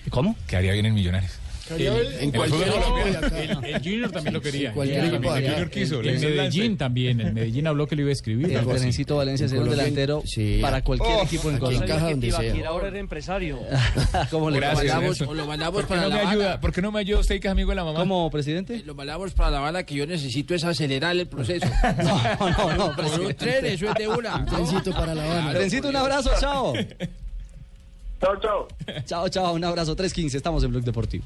¿Cómo? 0.09 0.35
Que 0.49 0.57
haría 0.57 0.73
bien 0.73 0.87
en 0.87 0.95
Millonarios. 0.95 1.39
El- 1.77 2.15
en 2.21 2.31
cualquier 2.33 2.69
el- 2.69 3.65
el 3.65 3.83
Junior 3.83 4.11
también 4.11 4.35
lo 4.35 4.41
quería. 4.41 4.73
Cualquier 4.73 5.05
El 5.05 5.11
Junior 5.23 5.71
quiso. 5.71 6.01
El- 6.01 6.09
El 6.09 6.25
el 6.25 6.37
Medellín 6.37 6.77
también. 6.77 7.21
El 7.21 7.33
Medellín 7.33 7.67
habló 7.67 7.87
que 7.87 7.97
lo 7.97 8.03
iba 8.03 8.11
a 8.11 8.13
escribir. 8.13 8.51
El 8.53 8.67
trencito 8.67 9.17
Valencia 9.17 9.45
En 9.45 9.51
será 9.51 9.63
un 9.63 9.71
delantero 9.71 10.23
para 10.61 10.83
cualquier 10.83 11.17
Oh, 11.19 11.23
equipo 11.23 11.51
en 11.51 11.59
Colombia. 11.59 12.31
sea. 12.31 12.67
ahora 12.69 12.89
era 12.89 12.99
empresario. 12.99 13.59
¿Cómo 14.31 14.51
le 14.51 14.59
o 14.59 15.35
lo 15.35 15.47
mandamos 15.47 15.75
¿Por 15.75 15.83
qué 15.85 15.89
para 15.89 16.03
no 16.03 16.09
La 16.09 16.31
ayuda? 16.31 16.61
¿Por 16.61 16.73
qué 16.73 16.83
no 16.83 16.93
me 16.93 17.01
ayuda 17.01 17.21
usted 17.21 17.41
que 17.41 17.49
es 17.49 17.53
amigo 17.53 17.71
de 17.71 17.77
la 17.77 17.85
mamá? 17.85 17.99
¿Cómo, 17.99 18.31
presidente? 18.31 18.83
Lo 18.85 18.95
mandamos 18.95 19.33
para 19.33 19.51
La 19.51 19.59
Habana 19.59 19.83
que 19.85 19.95
yo 19.95 20.07
necesito 20.07 20.55
es 20.55 20.65
acelerar 20.65 21.17
el 21.17 21.27
proceso. 21.27 21.67
No, 22.01 22.51
no, 22.51 22.77
no, 22.77 22.97
Por 22.97 23.21
un 23.21 23.35
tren, 23.35 23.67
eso 23.67 23.87
es 23.89 23.95
de 23.95 24.09
una. 24.09 24.45
Trencito 24.45 24.93
para 24.93 25.15
la 25.15 25.25
Habana. 25.25 25.51
Trencito, 25.55 25.89
un 25.89 25.97
abrazo, 25.97 26.31
chao. 26.41 26.73
Chao, 28.21 28.37
chao. 28.41 28.69
Chao, 29.07 29.29
chao, 29.29 29.53
un 29.55 29.65
abrazo. 29.65 29.97
3.15, 29.97 30.35
estamos 30.37 30.63
en 30.65 30.71
Blog 30.71 30.83
Deportivo. 30.85 31.25